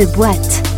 The 0.00 0.06
Boîte. 0.06 0.69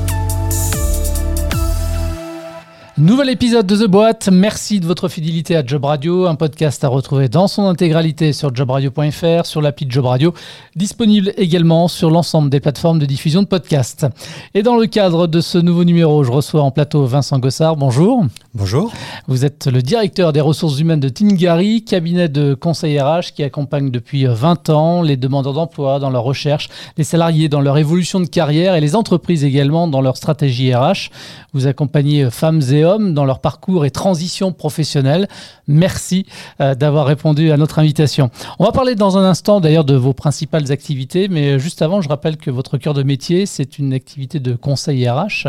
Nouvel 2.98 3.30
épisode 3.30 3.66
de 3.66 3.74
The 3.74 3.88
Boîte. 3.88 4.28
Merci 4.30 4.78
de 4.78 4.84
votre 4.84 5.08
fidélité 5.08 5.56
à 5.56 5.64
Job 5.64 5.86
Radio, 5.86 6.26
un 6.26 6.34
podcast 6.34 6.84
à 6.84 6.88
retrouver 6.88 7.30
dans 7.30 7.48
son 7.48 7.64
intégralité 7.64 8.34
sur 8.34 8.54
jobradio.fr, 8.54 9.46
sur 9.46 9.62
l'appli 9.62 9.86
Job 9.88 10.04
Radio, 10.04 10.34
disponible 10.76 11.32
également 11.38 11.88
sur 11.88 12.10
l'ensemble 12.10 12.50
des 12.50 12.60
plateformes 12.60 12.98
de 12.98 13.06
diffusion 13.06 13.40
de 13.40 13.46
podcasts. 13.46 14.06
Et 14.52 14.62
dans 14.62 14.76
le 14.76 14.86
cadre 14.86 15.26
de 15.26 15.40
ce 15.40 15.56
nouveau 15.56 15.84
numéro, 15.84 16.22
je 16.22 16.30
reçois 16.30 16.60
en 16.60 16.70
plateau 16.70 17.06
Vincent 17.06 17.38
Gossard. 17.38 17.76
Bonjour. 17.76 18.26
Bonjour. 18.52 18.92
Vous 19.26 19.46
êtes 19.46 19.68
le 19.68 19.80
directeur 19.80 20.34
des 20.34 20.42
ressources 20.42 20.78
humaines 20.78 21.00
de 21.00 21.08
Tingari, 21.08 21.84
cabinet 21.86 22.28
de 22.28 22.52
conseil 22.52 23.00
RH 23.00 23.32
qui 23.34 23.42
accompagne 23.42 23.90
depuis 23.90 24.26
20 24.26 24.68
ans 24.68 25.00
les 25.00 25.16
demandeurs 25.16 25.54
d'emploi 25.54 25.98
dans 25.98 26.10
leur 26.10 26.24
recherche, 26.24 26.68
les 26.98 27.04
salariés 27.04 27.48
dans 27.48 27.62
leur 27.62 27.78
évolution 27.78 28.20
de 28.20 28.26
carrière 28.26 28.74
et 28.74 28.82
les 28.82 28.94
entreprises 28.94 29.44
également 29.44 29.88
dans 29.88 30.02
leur 30.02 30.18
stratégie 30.18 30.74
RH. 30.74 31.08
Vous 31.54 31.66
accompagnez 31.66 32.30
femmes 32.30 32.60
et 32.70 32.81
hommes 32.84 33.14
dans 33.14 33.24
leur 33.24 33.40
parcours 33.40 33.84
et 33.84 33.90
transition 33.90 34.52
professionnelle. 34.52 35.28
Merci 35.66 36.26
euh, 36.60 36.74
d'avoir 36.74 37.06
répondu 37.06 37.50
à 37.50 37.56
notre 37.56 37.78
invitation. 37.78 38.30
On 38.58 38.64
va 38.64 38.72
parler 38.72 38.94
dans 38.94 39.16
un 39.16 39.24
instant 39.24 39.60
d'ailleurs 39.60 39.84
de 39.84 39.94
vos 39.94 40.12
principales 40.12 40.72
activités, 40.72 41.28
mais 41.28 41.58
juste 41.58 41.82
avant, 41.82 42.00
je 42.00 42.08
rappelle 42.08 42.36
que 42.36 42.50
votre 42.50 42.78
cœur 42.78 42.94
de 42.94 43.02
métier, 43.02 43.46
c'est 43.46 43.78
une 43.78 43.92
activité 43.92 44.40
de 44.40 44.54
conseil 44.54 45.08
RH. 45.08 45.48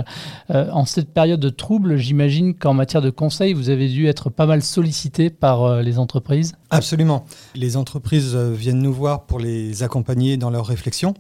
Euh, 0.52 0.70
en 0.72 0.86
cette 0.86 1.14
période 1.14 1.40
de 1.40 1.50
trouble, 1.50 1.98
j'imagine 1.98 2.54
qu'en 2.54 2.74
matière 2.74 3.02
de 3.02 3.10
conseil, 3.10 3.54
vous 3.54 3.70
avez 3.70 3.88
dû 3.90 4.08
être 4.08 4.30
pas 4.30 4.46
mal 4.46 4.62
sollicité 4.62 5.30
par 5.30 5.64
euh, 5.64 5.82
les 5.82 6.00
entreprises. 6.00 6.54
Absolument. 6.70 7.26
Les 7.56 7.78
entreprises 7.78 8.36
viennent 8.36 8.82
nous 8.82 8.94
voir 8.94 9.26
pour 9.26 9.40
les 9.40 9.84
accompagner 9.84 10.38
dans 10.38 10.50
leurs 10.50 10.66
réflexions 10.66 11.14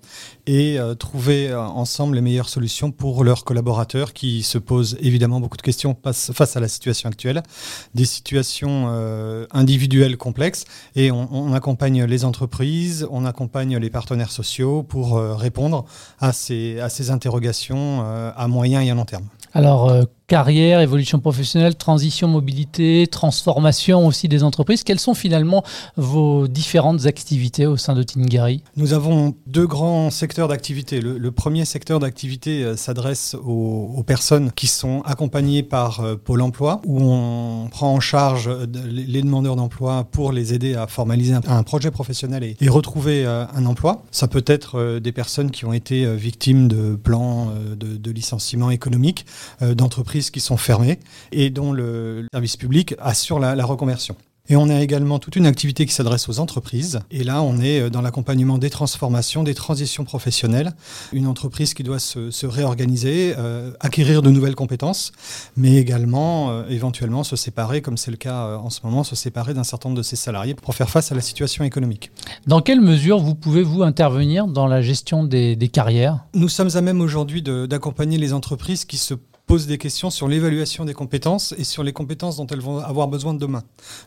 et 0.47 0.79
trouver 0.97 1.53
ensemble 1.53 2.15
les 2.15 2.21
meilleures 2.21 2.49
solutions 2.49 2.91
pour 2.91 3.23
leurs 3.23 3.43
collaborateurs 3.43 4.13
qui 4.13 4.41
se 4.41 4.57
posent 4.57 4.97
évidemment 4.99 5.39
beaucoup 5.39 5.57
de 5.57 5.61
questions 5.61 5.93
face 6.11 6.57
à 6.57 6.59
la 6.59 6.67
situation 6.67 7.09
actuelle, 7.09 7.43
des 7.93 8.05
situations 8.05 8.87
individuelles 9.51 10.17
complexes 10.17 10.65
et 10.95 11.11
on, 11.11 11.53
accompagne 11.53 12.03
les 12.05 12.25
entreprises, 12.25 13.07
on 13.09 13.25
accompagne 13.25 13.77
les 13.77 13.89
partenaires 13.89 14.31
sociaux 14.31 14.83
pour 14.83 15.19
répondre 15.19 15.85
à 16.19 16.33
ces, 16.33 16.79
à 16.79 16.89
ces 16.89 17.11
interrogations 17.11 18.01
à 18.35 18.47
moyen 18.47 18.81
et 18.81 18.91
à 18.91 18.95
long 18.95 19.05
terme. 19.05 19.27
Alors, 19.53 19.89
euh, 19.89 20.03
carrière, 20.33 20.81
évolution 20.81 21.19
professionnelle, 21.19 21.75
transition, 21.75 22.27
mobilité, 22.27 23.05
transformation 23.05 24.07
aussi 24.07 24.27
des 24.27 24.41
entreprises. 24.41 24.83
Quelles 24.83 24.99
sont 24.99 25.13
finalement 25.13 25.63
vos 25.95 26.47
différentes 26.47 27.05
activités 27.05 27.67
au 27.67 27.77
sein 27.77 27.93
de 27.93 28.01
Tingari? 28.01 28.63
Nous 28.75 28.93
avons 28.93 29.35
deux 29.45 29.67
grands 29.67 30.09
secteurs 30.09 30.47
d'activité. 30.47 31.01
Le, 31.01 31.31
premier 31.31 31.65
secteur 31.65 31.99
d'activité 31.99 32.63
euh, 32.63 32.75
s'adresse 32.75 33.35
aux, 33.45 34.03
personnes 34.07 34.51
qui 34.51 34.65
sont 34.65 35.03
accompagnées 35.05 35.61
par 35.61 35.99
euh, 35.99 36.15
Pôle 36.15 36.41
Emploi, 36.41 36.81
où 36.83 36.99
on 36.99 37.67
prend 37.69 37.93
en 37.93 37.99
charge 37.99 38.49
les 38.89 39.21
demandeurs 39.21 39.55
d'emploi 39.55 40.03
pour 40.11 40.31
les 40.31 40.55
aider 40.55 40.73
à 40.73 40.87
formaliser 40.87 41.35
un, 41.45 41.61
projet 41.61 41.91
professionnel 41.91 42.43
et, 42.59 42.69
retrouver 42.69 43.23
un 43.25 43.65
emploi. 43.67 44.01
Ça 44.09 44.27
peut 44.27 44.43
être 44.47 44.97
des 44.99 45.11
personnes 45.11 45.51
qui 45.51 45.65
ont 45.65 45.73
été 45.73 46.11
victimes 46.15 46.67
de 46.67 46.95
plans 46.95 47.51
de 47.75 48.11
licenciement 48.11 48.71
économique, 48.71 49.27
d'entreprises 49.61 50.22
qui 50.31 50.39
sont 50.39 50.57
fermées 50.57 50.99
et 51.31 51.49
dont 51.49 51.71
le 51.71 52.27
service 52.31 52.57
public 52.57 52.95
assure 52.99 53.39
la, 53.39 53.65
reconversion. 53.65 54.15
Et 54.49 54.57
on 54.57 54.67
a 54.67 54.81
également 54.81 55.19
toute 55.19 55.37
une 55.37 55.45
activité 55.45 55.85
qui 55.85 55.93
s'adresse 55.93 56.27
aux 56.27 56.39
entreprises. 56.39 56.99
Et 57.11 57.23
là, 57.23 57.41
on 57.41 57.61
est 57.61 57.79
euh, 57.79 57.89
dans 57.89 58.01
l'accompagnement 58.01 58.57
des 58.57 58.69
transformations, 58.69 59.41
des 59.41 59.53
transitions 59.53 60.03
professionnelles. 60.03 60.73
Une 61.13 61.27
entreprise 61.27 61.73
qui 61.73 61.83
doit 61.83 61.99
se, 61.99 62.45
réorganiser, 62.45 63.35
euh, 63.37 63.71
acquérir 63.79 64.21
de 64.21 64.29
nouvelles 64.29 64.55
compétences, 64.55 65.13
mais 65.55 65.75
également 65.77 66.51
euh, 66.51 66.67
éventuellement 66.67 67.23
se 67.23 67.37
séparer, 67.37 67.81
comme 67.81 67.95
c'est 67.95 68.11
le 68.11 68.17
cas 68.17 68.57
en 68.57 68.69
ce 68.69 68.81
moment, 68.83 69.05
se 69.05 69.15
séparer 69.15 69.53
d'un 69.53 69.63
certain 69.63 69.87
nombre 69.87 69.99
de 69.99 70.03
ses 70.03 70.17
salariés 70.17 70.55
pour 70.55 70.75
faire 70.75 70.89
face 70.89 71.13
à 71.13 71.15
la 71.15 71.21
situation 71.21 71.63
économique. 71.63 72.11
Dans 72.45 72.59
quelle 72.59 72.81
mesure 72.81 73.19
vous 73.19 73.35
pouvez-vous 73.35 73.81
intervenir 73.81 74.47
dans 74.47 74.67
la 74.67 74.81
gestion 74.81 75.23
des, 75.23 75.55
des 75.55 75.69
carrières? 75.69 76.25
Nous 76.33 76.49
sommes 76.49 76.69
à 76.73 76.81
même 76.81 76.99
aujourd'hui 76.99 77.41
d'accompagner 77.41 78.17
les 78.17 78.33
entreprises 78.33 78.83
qui 78.83 78.97
se 78.97 79.13
pose 79.53 79.67
des 79.67 79.77
questions 79.77 80.09
sur 80.09 80.27
l'évaluation 80.27 80.83
des 80.83 80.95
compétences 80.95 81.53
et 81.59 81.63
sur 81.63 81.83
les 81.83 81.93
compétences 81.93 82.37
dont 82.37 82.47
elles 82.47 82.59
vont 82.59 82.79
avoir 82.79 83.07
besoin 83.07 83.35
de 83.35 83.37
demain. 83.37 83.61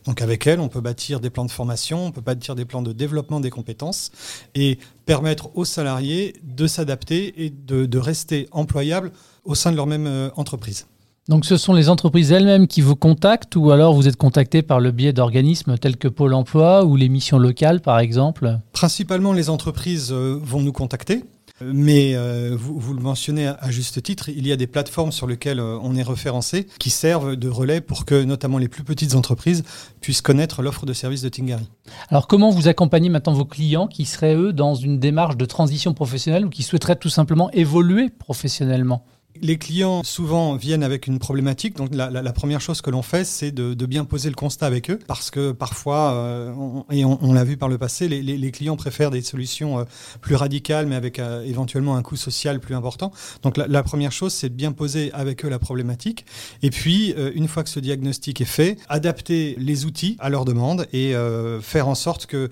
Donc 0.05 0.21
avec 0.21 0.45
elles, 0.49 0.59
on 0.59 0.67
peut 0.67 0.81
bâtir 0.81 1.21
des 1.21 1.31
plans 1.31 1.45
de 1.45 1.53
formation, 1.53 2.07
on 2.07 2.11
peut 2.11 2.21
bâtir 2.21 2.57
des 2.57 2.65
plans 2.65 2.83
de 2.83 2.93
développement 2.93 3.39
des 3.39 3.51
compétences 3.51 4.11
et 4.57 4.81
permettre 5.05 5.57
aux 5.57 5.65
salariés 5.65 6.35
de 6.43 6.67
s'adapter 6.67 7.45
et 7.45 7.51
de, 7.51 7.97
rester 7.97 8.49
employables 8.51 9.13
au 9.45 9.55
sein 9.55 9.71
de 9.71 9.77
leur 9.77 9.87
même 9.87 10.09
euh, 10.09 10.31
entreprise. 10.35 10.89
Donc 11.29 11.45
ce 11.45 11.57
sont 11.57 11.75
les 11.75 11.89
entreprises 11.91 12.33
elles-mêmes 12.33 12.67
qui 12.67 12.81
vous 12.81 12.97
contactent 12.97 13.55
ou 13.55 13.71
alors 13.71 13.95
vous 13.95 14.09
êtes 14.09 14.17
contacté 14.17 14.63
par 14.63 14.81
le 14.81 14.91
biais 14.91 15.13
d'organismes 15.13 15.79
tels 15.79 15.97
que 15.97 16.09
Pôle 16.09 16.35
Emploi 16.35 16.85
ou 16.85 16.97
les 16.97 17.09
missions 17.09 17.39
locales 17.39 17.81
par 17.81 18.01
exemple? 18.01 18.59
Principalement 18.73 19.33
les 19.33 19.49
entreprises 19.49 20.09
euh, 20.11 20.41
vont 20.43 20.61
nous 20.61 20.73
contacter 20.73 21.23
mais 21.63 22.15
euh, 22.15 22.55
vous, 22.59 22.93
le 22.93 23.01
mentionnez 23.01 23.47
à, 23.47 23.71
juste 23.71 24.03
titre, 24.03 24.29
il 24.29 24.47
y 24.47 24.53
a 24.53 24.57
des 24.57 24.67
plateformes 24.67 25.13
sur 25.13 25.27
lesquelles 25.27 25.61
euh, 25.61 25.79
on 25.83 25.97
est 25.97 26.03
référencé 26.03 26.67
qui 26.79 26.91
servent 26.91 27.37
de 27.37 27.49
relais 27.49 27.81
pour 27.81 28.05
que 28.05 28.25
notamment 28.25 28.59
les 28.59 28.69
plus 28.69 28.85
petites 28.85 29.15
entreprises 29.15 29.65
puissent 30.01 30.21
connaître 30.21 30.63
l'offre 30.63 30.85
de 30.85 30.93
services 30.93 31.23
de 31.23 31.29
Tingari. 31.29 31.69
Alors 32.11 32.27
comment 32.27 32.51
vous 32.51 32.69
accompagnez 32.69 33.09
maintenant 33.09 33.33
vos 33.33 33.45
clients 33.45 33.87
qui 33.87 34.05
seraient 34.05 34.35
eux 34.35 34.53
dans 34.53 34.75
une 34.75 34.99
démarche 34.99 35.37
de 35.37 35.45
transition 35.47 35.95
professionnelle 35.95 36.45
ou 36.45 36.51
qui 36.51 36.63
souhaiteraient 36.63 36.97
tout 36.97 37.09
simplement 37.09 37.51
évoluer 37.53 38.11
professionnellement? 38.11 39.05
Les 39.43 39.59
clients 39.59 40.03
souvent 40.05 40.57
viennent 40.57 40.83
avec 40.83 41.07
une 41.07 41.19
problématique, 41.19 41.77
donc 41.77 41.95
la, 41.95 42.33
première 42.33 42.61
chose 42.61 42.81
que 42.81 42.91
l'on 42.91 43.03
fait, 43.03 43.25
c'est 43.25 43.53
de, 43.53 43.87
bien 43.87 44.05
poser 44.05 44.29
le 44.29 44.35
constat 44.35 44.67
avec 44.67 44.91
eux, 44.91 44.99
parce 45.07 45.31
que 45.31 45.53
parfois, 45.53 46.15
euh, 46.15 46.53
et 46.91 47.05
on, 47.05 47.33
l'a 47.33 47.45
vu 47.45 47.57
par 47.57 47.69
le 47.69 47.79
passé, 47.79 48.09
les, 48.09 48.51
clients 48.51 48.77
préfèrent 48.77 49.11
des 49.11 49.23
solutions 49.23 49.79
euh, 49.79 49.85
plus 50.21 50.35
radicales, 50.35 50.87
mais 50.87 50.97
avec 50.97 51.19
euh, 51.19 51.45
éventuellement 51.45 51.97
un 51.97 52.03
coût 52.03 52.17
social 52.17 52.61
plus 52.61 52.75
important. 52.75 53.13
Donc 53.43 53.57
la, 53.57 53.83
première 53.83 54.13
chose, 54.13 54.33
c'est 54.33 54.49
de 54.49 54.55
bien 54.55 54.73
poser 54.73 55.13
avec 55.13 55.45
eux 55.45 55.49
la 55.49 55.59
problématique, 55.59 56.25
et 56.63 56.71
puis 56.71 57.15
une 57.35 57.49
fois 57.49 57.63
que 57.63 57.71
ce 57.71 57.81
diagnostic 57.81 58.41
est 58.41 58.45
fait, 58.45 58.79
adapter 58.89 59.57
les 59.59 59.85
outils 59.85 60.17
à 60.19 60.29
leurs 60.29 60.45
demandes 60.45 60.87
et 60.93 61.15
faire 61.61 61.89
en 61.89 61.95
sorte 61.95 62.27
que 62.27 62.49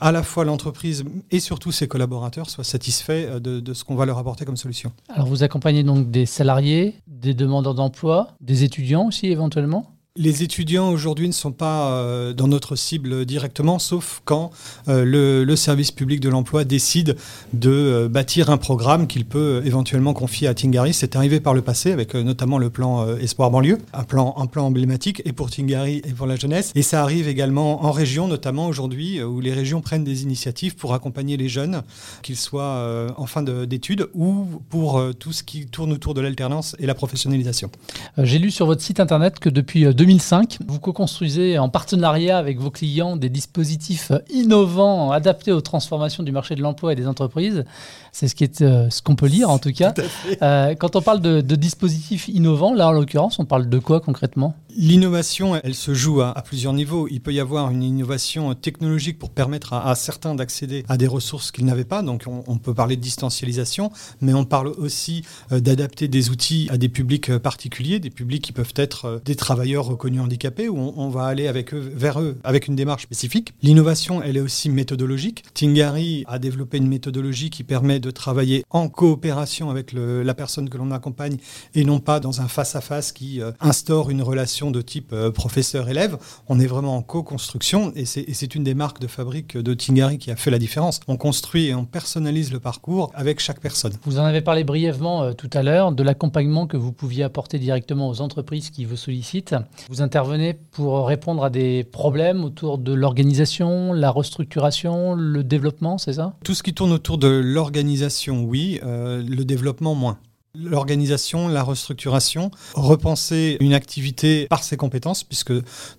à 0.00 0.12
la 0.12 0.22
fois 0.22 0.44
l'entreprise 0.44 1.04
et 1.30 1.40
surtout 1.40 1.72
ses 1.72 1.88
collaborateurs 1.88 2.50
soient 2.50 2.64
satisfaits 2.64 3.40
de, 3.40 3.60
de 3.60 3.74
ce 3.74 3.84
qu'on 3.84 3.94
va 3.94 4.06
leur 4.06 4.18
apporter 4.18 4.44
comme 4.44 4.56
solution. 4.56 4.92
Alors 5.08 5.26
vous 5.26 5.42
accompagnez 5.42 5.82
donc 5.82 6.10
des 6.10 6.21
des 6.22 6.26
salariés, 6.26 6.94
des 7.08 7.34
demandeurs 7.34 7.74
d'emploi, 7.74 8.28
des 8.40 8.62
étudiants 8.62 9.08
aussi 9.08 9.26
éventuellement? 9.26 9.96
Les 10.16 10.42
étudiants 10.42 10.90
aujourd'hui 10.90 11.26
ne 11.26 11.32
sont 11.32 11.52
pas 11.52 11.90
euh, 11.90 12.34
dans 12.34 12.46
notre 12.46 12.76
cible 12.76 13.24
directement, 13.24 13.78
sauf 13.78 14.20
quand 14.26 14.50
euh, 14.88 15.04
le, 15.06 15.56
service 15.56 15.90
public 15.90 16.20
de 16.20 16.28
l'emploi 16.28 16.64
décide 16.64 17.16
de 17.54 17.70
euh, 17.70 18.08
bâtir 18.08 18.50
un 18.50 18.58
programme 18.58 19.06
qu'il 19.06 19.24
peut 19.24 19.62
éventuellement 19.64 20.12
confier 20.12 20.48
à 20.48 20.54
Tingari. 20.54 20.92
C'est 20.92 21.16
arrivé 21.16 21.40
par 21.40 21.54
le 21.54 21.62
passé 21.62 21.92
avec 21.92 22.14
notamment 22.14 22.58
le 22.58 22.68
plan 22.68 23.16
Espoir 23.16 23.50
banlieue, 23.50 23.78
un 23.94 24.02
plan, 24.02 24.34
un 24.36 24.46
plan 24.46 24.66
emblématique 24.66 25.22
et 25.24 25.32
pour 25.32 25.50
Tingari 25.50 26.02
et 26.04 26.12
pour 26.12 26.26
la 26.26 26.36
jeunesse. 26.36 26.72
Et 26.74 26.82
ça 26.82 27.02
arrive 27.02 27.28
également 27.28 27.84
en 27.84 27.90
région, 27.92 28.28
notamment 28.28 28.66
aujourd'hui, 28.66 29.22
où 29.22 29.40
les 29.40 29.52
régions 29.52 29.80
prennent 29.80 30.04
des 30.04 30.22
initiatives 30.22 30.74
pour 30.74 30.94
accompagner 30.94 31.36
les 31.36 31.48
jeunes, 31.48 31.82
qu'ils 32.22 32.36
soient 32.36 33.12
en 33.16 33.26
fin 33.26 33.42
d'études 33.42 34.08
ou 34.14 34.46
pour 34.68 35.02
tout 35.18 35.32
ce 35.32 35.42
qui 35.42 35.66
tourne 35.66 35.92
autour 35.92 36.14
de 36.14 36.20
l'alternance 36.20 36.76
et 36.78 36.86
la 36.86 36.94
professionnalisation. 36.94 37.70
J'ai 38.18 38.38
lu 38.38 38.50
sur 38.50 38.66
votre 38.66 38.82
site 38.82 39.00
internet 39.00 39.38
que 39.38 39.48
depuis 39.48 39.86
2005. 40.02 40.58
Vous 40.66 40.80
co-construisez 40.80 41.58
en 41.58 41.68
partenariat 41.68 42.36
avec 42.36 42.58
vos 42.58 42.72
clients 42.72 43.14
des 43.14 43.28
dispositifs 43.28 44.10
innovants 44.30 45.12
adaptés 45.12 45.52
aux 45.52 45.60
transformations 45.60 46.24
du 46.24 46.32
marché 46.32 46.56
de 46.56 46.60
l'emploi 46.60 46.92
et 46.92 46.96
des 46.96 47.06
entreprises. 47.06 47.64
C'est 48.10 48.26
ce 48.26 48.64
euh, 48.64 48.90
ce 48.90 49.00
qu'on 49.00 49.14
peut 49.14 49.28
lire 49.28 49.48
en 49.48 49.58
tout 49.58 49.72
cas. 49.72 49.94
Euh, 50.42 50.74
quand 50.74 50.96
on 50.96 51.02
parle 51.02 51.20
de, 51.20 51.40
dispositifs 51.54 52.26
innovants, 52.26 52.74
là 52.74 52.88
en 52.88 52.92
l'occurrence, 52.92 53.38
on 53.38 53.44
parle 53.44 53.68
de 53.68 53.78
quoi 53.78 54.00
concrètement? 54.00 54.56
L'innovation, 54.74 55.60
elle 55.62 55.74
se 55.74 55.92
joue 55.92 56.22
à, 56.22 56.34
plusieurs 56.42 56.72
niveaux. 56.72 57.06
Il 57.08 57.20
peut 57.20 57.32
y 57.32 57.40
avoir 57.40 57.70
une 57.70 57.82
innovation 57.82 58.54
technologique 58.54 59.18
pour 59.18 59.30
permettre 59.30 59.74
à, 59.74 59.94
certains 59.94 60.34
d'accéder 60.34 60.84
à 60.88 60.96
des 60.96 61.06
ressources 61.06 61.50
qu'ils 61.50 61.64
n'avaient 61.64 61.84
pas. 61.84 62.02
Donc 62.02 62.24
on, 62.26 62.58
peut 62.58 62.74
parler 62.74 62.96
de 62.96 63.00
distancialisation, 63.00 63.90
mais 64.20 64.34
on 64.34 64.44
parle 64.44 64.68
aussi 64.68 65.24
euh, 65.50 65.60
d'adapter 65.60 66.08
des 66.08 66.30
outils 66.30 66.68
à 66.70 66.78
des 66.78 66.88
publics 66.88 67.36
particuliers, 67.38 67.98
des 67.98 68.10
publics 68.10 68.42
qui 68.42 68.52
peuvent 68.52 68.72
être 68.76 69.20
des 69.24 69.34
travailleurs 69.34 69.84
reconnus 69.84 70.20
handicapés, 70.20 70.68
où 70.68 70.78
on, 70.78 71.08
va 71.08 71.24
aller 71.24 71.48
avec 71.48 71.74
eux, 71.74 71.92
vers 71.94 72.20
eux 72.20 72.38
avec 72.44 72.68
une 72.68 72.76
démarche 72.76 73.02
spécifique. 73.02 73.52
L'innovation, 73.62 74.22
elle 74.22 74.36
est 74.36 74.40
aussi 74.40 74.70
méthodologique. 74.70 75.44
Tingari 75.54 76.24
a 76.26 76.38
développé 76.38 76.78
une 76.78 76.88
méthodologie 76.88 77.50
qui 77.50 77.64
permet 77.64 78.00
de 78.00 78.10
travailler 78.10 78.64
en 78.70 78.88
coopération 78.88 79.70
avec 79.70 79.92
la 79.92 80.34
personne 80.34 80.70
que 80.70 80.78
l'on 80.78 80.92
accompagne 80.92 81.36
et 81.74 81.84
non 81.84 82.00
pas 82.00 82.20
dans 82.20 82.40
un 82.40 82.48
face-à-face 82.48 83.12
qui 83.12 83.40
euh, 83.40 83.52
instaure 83.60 84.10
une 84.10 84.22
relation 84.22 84.61
relation 84.62 84.70
de 84.70 84.82
type 84.82 85.14
professeur-élève. 85.34 86.18
On 86.48 86.60
est 86.60 86.66
vraiment 86.66 86.96
en 86.96 87.02
co-construction 87.02 87.92
et 87.96 88.04
c'est 88.04 88.54
une 88.54 88.64
des 88.64 88.74
marques 88.74 89.00
de 89.00 89.06
fabrique 89.06 89.56
de 89.56 89.74
Tingari 89.74 90.18
qui 90.18 90.30
a 90.30 90.36
fait 90.36 90.50
la 90.50 90.58
différence. 90.58 91.00
On 91.08 91.16
construit 91.16 91.66
et 91.66 91.74
on 91.74 91.84
personnalise 91.84 92.52
le 92.52 92.60
parcours 92.60 93.10
avec 93.14 93.40
chaque 93.40 93.60
personne. 93.60 93.92
Vous 94.04 94.18
en 94.18 94.24
avez 94.24 94.40
parlé 94.40 94.64
brièvement 94.64 95.34
tout 95.34 95.50
à 95.52 95.62
l'heure 95.62 95.92
de 95.92 96.02
l'accompagnement 96.02 96.66
que 96.66 96.76
vous 96.76 96.92
pouviez 96.92 97.24
apporter 97.24 97.58
directement 97.58 98.08
aux 98.08 98.20
entreprises 98.20 98.70
qui 98.70 98.84
vous 98.84 98.96
sollicitent. 98.96 99.56
Vous 99.88 100.02
intervenez 100.02 100.54
pour 100.54 101.06
répondre 101.06 101.44
à 101.44 101.50
des 101.50 101.84
problèmes 101.84 102.44
autour 102.44 102.78
de 102.78 102.92
l'organisation, 102.92 103.92
la 103.92 104.10
restructuration, 104.10 105.14
le 105.14 105.42
développement, 105.42 105.98
c'est 105.98 106.14
ça? 106.14 106.34
Tout 106.44 106.54
ce 106.54 106.62
qui 106.62 106.74
tourne 106.74 106.92
autour 106.92 107.18
de 107.18 107.28
l'organisation, 107.28 108.44
oui, 108.44 108.78
euh, 108.84 109.22
le 109.22 109.44
développement, 109.44 109.94
moins. 109.94 110.18
L'organisation, 110.54 111.48
la 111.48 111.62
restructuration, 111.62 112.50
repenser 112.74 113.56
une 113.60 113.72
activité 113.72 114.46
par 114.48 114.62
ses 114.62 114.76
compétences, 114.76 115.24
puisque 115.24 115.52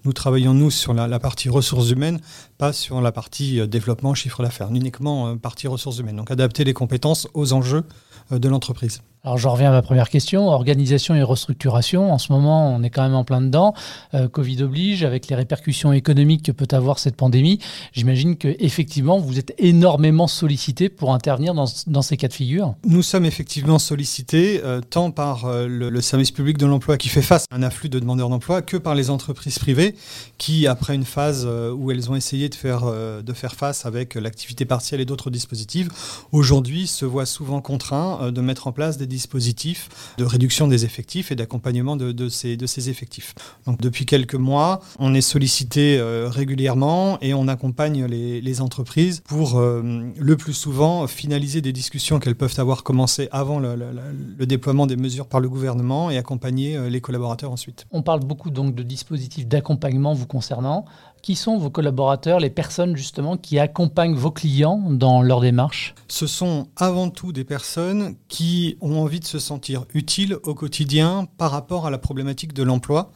nous 0.05 0.13
travaillons, 0.13 0.53
nous, 0.53 0.69
sur 0.69 0.93
la, 0.93 1.19
partie 1.19 1.49
ressources 1.49 1.89
humaines, 1.89 2.19
pas 2.59 2.71
sur 2.71 3.01
la 3.01 3.11
partie 3.11 3.59
euh, 3.59 3.65
développement, 3.65 4.13
chiffre 4.13 4.43
d'affaires, 4.43 4.69
uniquement 4.69 5.29
euh, 5.29 5.35
partie 5.37 5.67
ressources 5.67 5.97
humaines. 5.97 6.17
Donc 6.17 6.29
adapter 6.29 6.65
les 6.65 6.73
compétences 6.73 7.27
aux 7.33 7.53
enjeux 7.53 7.83
de 8.29 8.47
l'entreprise. 8.47 9.01
Alors 9.25 9.37
je 9.37 9.47
reviens 9.47 9.69
à 9.69 9.71
ma 9.71 9.81
première 9.81 10.09
question, 10.09 10.49
organisation 10.49 11.15
et 11.15 11.23
restructuration. 11.23 12.11
En 12.11 12.17
ce 12.17 12.33
moment, 12.33 12.75
on 12.75 12.83
est 12.83 12.89
quand 12.89 13.03
même 13.03 13.15
en 13.15 13.23
plein 13.23 13.39
dedans. 13.39 13.73
Euh, 14.13 14.27
Covid 14.27 14.63
oblige, 14.63 15.05
avec 15.05 15.29
les 15.29 15.35
répercussions 15.37 15.93
économiques 15.93 16.43
que 16.43 16.51
peut 16.51 16.67
avoir 16.75 16.99
cette 16.99 17.15
pandémie. 17.15 17.59
J'imagine 17.93 18.35
que 18.35 18.53
effectivement, 18.59 19.19
vous 19.19 19.39
êtes 19.39 19.53
énormément 19.59 20.27
sollicité 20.27 20.89
pour 20.89 21.13
intervenir 21.13 21.53
dans, 21.53 22.01
ces 22.01 22.17
cas 22.17 22.27
de 22.27 22.33
figure. 22.33 22.75
Nous 22.85 23.01
sommes 23.01 23.23
effectivement 23.23 23.79
sollicités 23.79 24.59
euh, 24.61 24.81
tant 24.81 25.09
par 25.09 25.45
euh, 25.45 25.67
le, 25.67 26.01
service 26.01 26.31
public 26.31 26.57
de 26.57 26.65
l'emploi 26.65 26.97
qui 26.97 27.07
fait 27.07 27.21
face 27.21 27.45
à 27.49 27.55
un 27.55 27.63
afflux 27.63 27.87
de 27.87 27.99
demandeurs 27.99 28.27
d'emploi 28.27 28.61
que 28.61 28.75
par 28.75 28.93
les 28.93 29.09
entreprises 29.09 29.57
privées 29.57 29.95
qui, 30.37 30.67
après 30.67 30.95
une 30.95 31.05
phase 31.05 31.45
où 31.45 31.91
elles 31.91 32.11
ont 32.11 32.15
essayé 32.17 32.49
de 32.49 32.55
faire, 32.55 32.83
de 33.23 33.33
faire 33.33 33.55
face 33.55 33.85
avec 33.85 34.15
l'activité 34.15 34.65
partielle 34.65 34.99
et 34.99 35.05
d'autres 35.05 35.29
dispositifs, 35.29 35.87
aujourd'hui 36.33 36.87
se 36.87 37.05
voient 37.05 37.25
souvent 37.25 37.61
contraints 37.61 38.33
de 38.33 38.41
mettre 38.41 38.67
en 38.67 38.73
place 38.73 38.97
des 38.97 39.12
dispositifs 39.13 39.89
de 40.17 40.25
réduction 40.25 40.67
des 40.67 40.85
effectifs 40.85 41.31
et 41.31 41.35
d'accompagnement 41.35 41.95
de, 41.95 42.29
ces, 42.29 42.89
effectifs. 42.89 43.33
Donc 43.65 43.79
depuis 43.79 44.05
quelques 44.05 44.35
mois, 44.35 44.81
on 44.99 45.13
est 45.13 45.21
sollicité 45.21 45.97
euh, 45.99 46.27
régulièrement 46.29 47.17
et 47.21 47.33
on 47.33 47.47
accompagne 47.47 48.05
les, 48.05 48.53
entreprises 48.61 49.21
pour 49.25 49.57
euh, 49.57 49.81
le 50.15 50.37
plus 50.37 50.53
souvent 50.53 51.07
finaliser 51.07 51.61
des 51.61 51.73
discussions 51.73 52.19
qu'elles 52.19 52.35
peuvent 52.35 52.59
avoir 52.59 52.83
commencé 52.83 53.27
avant 53.31 53.59
le, 53.59 53.75
le, 53.75 54.45
déploiement 54.45 54.85
des 54.85 54.95
mesures 54.95 55.27
par 55.27 55.39
le 55.39 55.49
gouvernement 55.49 56.11
et 56.11 56.17
accompagner 56.17 56.77
euh, 56.77 56.89
les 56.89 57.01
collaborateurs 57.01 57.51
ensuite. 57.51 57.87
On 57.91 58.03
parle 58.03 58.19
beaucoup 58.19 58.51
donc 58.51 58.75
de 58.75 58.83
dispositifs 58.83 59.47
d'accompagnement 59.47 60.13
vous 60.13 60.27
concernant. 60.27 60.85
Qui 61.23 61.35
sont 61.35 61.57
vos 61.57 61.69
collaborateurs, 61.69 62.41
les 62.41 62.49
personnes 62.49 62.97
justement 62.97 63.37
qui 63.37 63.57
accompagnent 63.57 64.13
vos 64.13 64.29
clients 64.29 64.83
dans 64.89 65.21
leur 65.21 65.39
démarche? 65.39 65.95
Ce 66.09 66.27
sont 66.27 66.67
avant 66.75 67.09
tout 67.09 67.31
des 67.31 67.45
personnes 67.45 68.15
qui 68.27 68.75
ont 68.81 68.97
envie 68.97 69.21
de 69.21 69.25
se 69.25 69.39
sentir 69.39 69.85
utiles 69.93 70.35
au 70.43 70.53
quotidien 70.53 71.25
par 71.37 71.51
rapport 71.51 71.87
à 71.87 71.91
la 71.91 71.97
problématique 71.97 72.51
de 72.51 72.61
l'emploi 72.61 73.09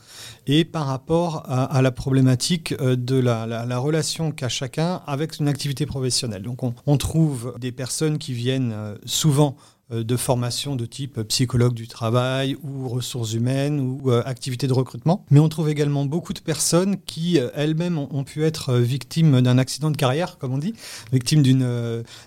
et 0.46 0.64
par 0.64 0.86
rapport 0.86 1.44
à, 1.50 1.82
la 1.82 1.92
problématique 1.92 2.74
euh, 2.80 2.96
de 2.96 3.18
la, 3.20 3.78
relation 3.78 4.32
qu'a 4.32 4.48
chacun 4.48 5.02
avec 5.06 5.40
une 5.40 5.50
activité 5.50 5.86
professionnelle. 5.86 6.44
Donc 6.44 6.62
on 6.64 6.98
trouve 6.98 7.56
des 7.60 7.74
personnes 7.74 8.20
qui 8.20 8.32
viennent 8.32 8.72
euh, 8.72 8.96
souvent 9.04 9.58
de 9.90 10.18
formation 10.18 10.76
de 10.76 10.86
type 10.86 11.22
psychologue 11.24 11.74
du 11.74 11.88
travail 11.88 12.58
ou 12.62 12.90
ressources 12.90 13.34
humaines 13.34 13.80
ou 13.80 14.12
euh, 14.12 14.22
activités 14.26 14.68
de 14.68 14.74
recrutement. 14.74 15.26
Mais 15.32 15.40
on 15.40 15.50
trouve 15.50 15.70
également 15.70 16.06
beaucoup 16.06 16.34
de 16.34 16.40
personnes 16.40 16.98
qui 17.06 17.40
euh, 17.40 17.50
elles-mêmes 17.56 17.98
ont, 17.98 18.24
pu 18.24 18.44
être 18.44 18.76
victimes 18.76 19.42
d'un 19.42 19.58
accident 19.58 19.90
de 19.90 19.96
carrière, 19.96 20.38
comme 20.38 20.54
on 20.54 20.58
dit, 20.58 20.74
victimes 21.14 21.44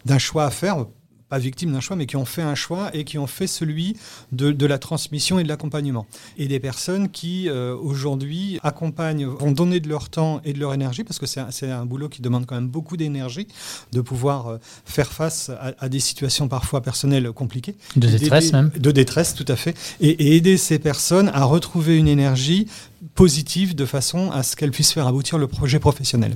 d'un 0.04 0.18
choix 0.18 0.44
à 0.44 0.50
faire 0.50 0.86
pas 1.30 1.38
victimes 1.38 1.72
d'un 1.72 1.80
choix, 1.80 1.96
mais 1.96 2.06
qui 2.06 2.16
ont 2.16 2.24
fait 2.24 2.42
un 2.42 2.56
choix 2.56 2.90
et 2.92 3.04
qui 3.04 3.16
ont 3.16 3.28
fait 3.28 3.46
celui 3.46 3.96
de, 4.32 4.66
la 4.66 4.78
transmission 4.78 5.38
et 5.38 5.44
de 5.44 5.48
l'accompagnement. 5.48 6.06
Et 6.36 6.48
des 6.48 6.60
personnes 6.60 7.08
qui, 7.08 7.48
euh, 7.48 7.74
aujourd'hui, 7.74 8.58
accompagnent, 8.62 9.26
vont 9.26 9.52
donner 9.52 9.80
de 9.80 9.88
leur 9.88 10.10
temps 10.10 10.40
et 10.44 10.52
de 10.52 10.58
leur 10.58 10.74
énergie, 10.74 11.04
parce 11.04 11.18
que 11.18 11.26
c'est 11.26 11.70
un, 11.70 11.84
boulot 11.86 12.08
qui 12.08 12.20
demande 12.20 12.46
quand 12.46 12.56
même 12.56 12.68
beaucoup 12.68 12.96
d'énergie, 12.96 13.46
de 13.92 14.00
pouvoir 14.00 14.48
euh, 14.48 14.58
faire 14.84 15.12
face 15.12 15.50
à, 15.78 15.88
des 15.88 16.00
situations 16.00 16.48
parfois 16.48 16.82
personnelles 16.82 17.30
compliquées. 17.32 17.76
De 17.96 18.08
détresse 18.08 18.52
même. 18.52 18.70
De 18.76 18.90
détresse, 18.90 19.34
tout 19.34 19.46
à 19.48 19.56
fait. 19.56 19.76
Et, 20.00 20.10
et 20.10 20.36
aider 20.36 20.56
ces 20.56 20.78
personnes 20.78 21.30
à 21.32 21.44
retrouver 21.44 21.96
une 21.96 22.08
énergie 22.08 22.66
positive 23.14 23.74
de 23.74 23.86
façon 23.86 24.30
à 24.32 24.42
ce 24.42 24.56
qu'elles 24.56 24.72
puissent 24.72 24.92
faire 24.92 25.06
aboutir 25.06 25.38
le 25.38 25.46
projet 25.46 25.78
professionnel. 25.78 26.34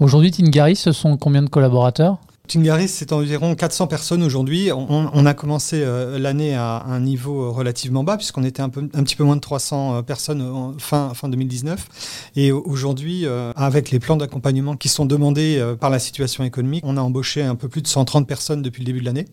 Aujourd'hui, 0.00 0.30
Tingari, 0.30 0.76
ce 0.76 0.92
sont 0.92 1.16
combien 1.16 1.42
de 1.42 1.48
collaborateurs? 1.48 2.18
Tingaris, 2.48 2.88
c'est 2.88 3.12
environ 3.12 3.54
400 3.54 3.86
personnes 3.86 4.22
aujourd'hui. 4.22 4.70
On, 4.72 5.26
a 5.26 5.34
commencé 5.34 5.80
euh, 5.80 6.18
l'année 6.18 6.54
à 6.54 6.82
un 6.86 6.98
niveau 6.98 7.52
relativement 7.52 8.02
bas, 8.02 8.16
puisqu'on 8.16 8.42
était 8.42 8.60
un, 8.60 8.68
petit 8.68 9.14
peu 9.14 9.22
moins 9.22 9.36
de 9.36 9.40
300 9.40 9.94
euh, 9.94 10.02
personnes 10.02 10.74
fin, 10.78 11.14
fin 11.14 11.28
2019. 11.28 12.32
Et 12.34 12.50
aujourd'hui, 12.50 13.26
euh, 13.26 13.52
avec 13.54 13.92
les 13.92 14.00
plans 14.00 14.16
d'accompagnement 14.16 14.76
qui 14.76 14.88
sont 14.88 15.06
demandés 15.06 15.62
par 15.78 15.88
la 15.88 16.00
situation 16.00 16.42
économique, 16.42 16.82
on 16.84 16.96
a 16.96 17.00
embauché 17.00 17.42
un 17.42 17.54
peu 17.54 17.68
plus 17.68 17.80
de 17.80 17.86
130 17.86 18.26
personnes 18.26 18.60
depuis 18.60 18.80
le 18.80 18.86
début 18.86 19.00
de 19.00 19.04
l'année. 19.04 19.26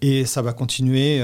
Et 0.00 0.24
ça 0.24 0.40
va 0.40 0.52
continuer 0.52 1.22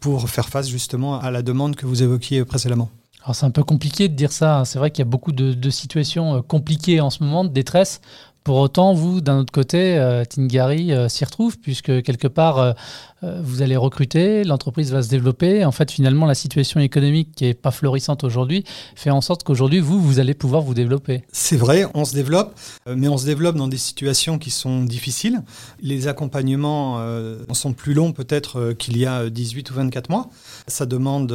pour 0.00 0.30
faire 0.30 0.48
face 0.48 0.68
justement 0.68 1.20
à 1.20 1.30
la 1.30 1.42
demande 1.42 1.76
que 1.76 1.84
vous 1.84 2.02
évoquiez 2.02 2.44
précédemment. 2.44 2.88
Alors 3.22 3.34
c'est 3.34 3.46
un 3.46 3.50
peu 3.50 3.64
compliqué 3.64 4.08
de 4.08 4.14
dire 4.14 4.32
ça. 4.32 4.58
Hein. 4.60 4.64
C'est 4.64 4.78
vrai 4.78 4.90
qu'il 4.90 5.00
y 5.00 5.06
a 5.06 5.10
beaucoup 5.10 5.32
de, 5.32 5.70
situations 5.70 6.42
compliquées 6.42 7.00
en 7.00 7.10
ce 7.10 7.22
moment, 7.22 7.44
de 7.44 7.50
détresse. 7.50 8.00
Pour 8.44 8.58
autant, 8.58 8.92
vous, 8.92 9.22
d'un 9.22 9.38
autre 9.38 9.52
côté, 9.52 9.96
euh, 9.96 10.22
Tingari 10.26 10.92
euh, 10.92 11.08
s'y 11.08 11.24
retrouve, 11.24 11.58
puisque 11.58 12.02
quelque 12.02 12.28
part, 12.28 12.58
euh, 12.58 12.72
vous 13.42 13.62
allez 13.62 13.74
recruter, 13.74 14.44
l'entreprise 14.44 14.92
va 14.92 15.02
se 15.02 15.08
développer. 15.08 15.64
En 15.64 15.72
fait, 15.72 15.90
finalement, 15.90 16.26
la 16.26 16.34
situation 16.34 16.78
économique 16.78 17.30
qui 17.34 17.44
n'est 17.44 17.54
pas 17.54 17.70
florissante 17.70 18.22
aujourd'hui 18.22 18.62
fait 18.96 19.08
en 19.08 19.22
sorte 19.22 19.44
qu'aujourd'hui, 19.44 19.80
vous, 19.80 19.98
vous 19.98 20.18
allez 20.18 20.34
pouvoir 20.34 20.60
vous 20.60 20.74
développer. 20.74 21.24
C'est 21.32 21.56
vrai, 21.56 21.86
on 21.94 22.04
se 22.04 22.12
développe, 22.12 22.54
mais 22.86 23.08
on 23.08 23.16
se 23.16 23.24
développe 23.24 23.56
dans 23.56 23.66
des 23.66 23.78
situations 23.78 24.38
qui 24.38 24.50
sont 24.50 24.84
difficiles. 24.84 25.40
Les 25.80 26.06
accompagnements 26.06 27.00
sont 27.52 27.72
plus 27.72 27.94
longs 27.94 28.12
peut-être 28.12 28.74
qu'il 28.74 28.98
y 28.98 29.06
a 29.06 29.30
18 29.30 29.70
ou 29.70 29.74
24 29.74 30.10
mois. 30.10 30.28
Ça 30.68 30.84
demande 30.84 31.32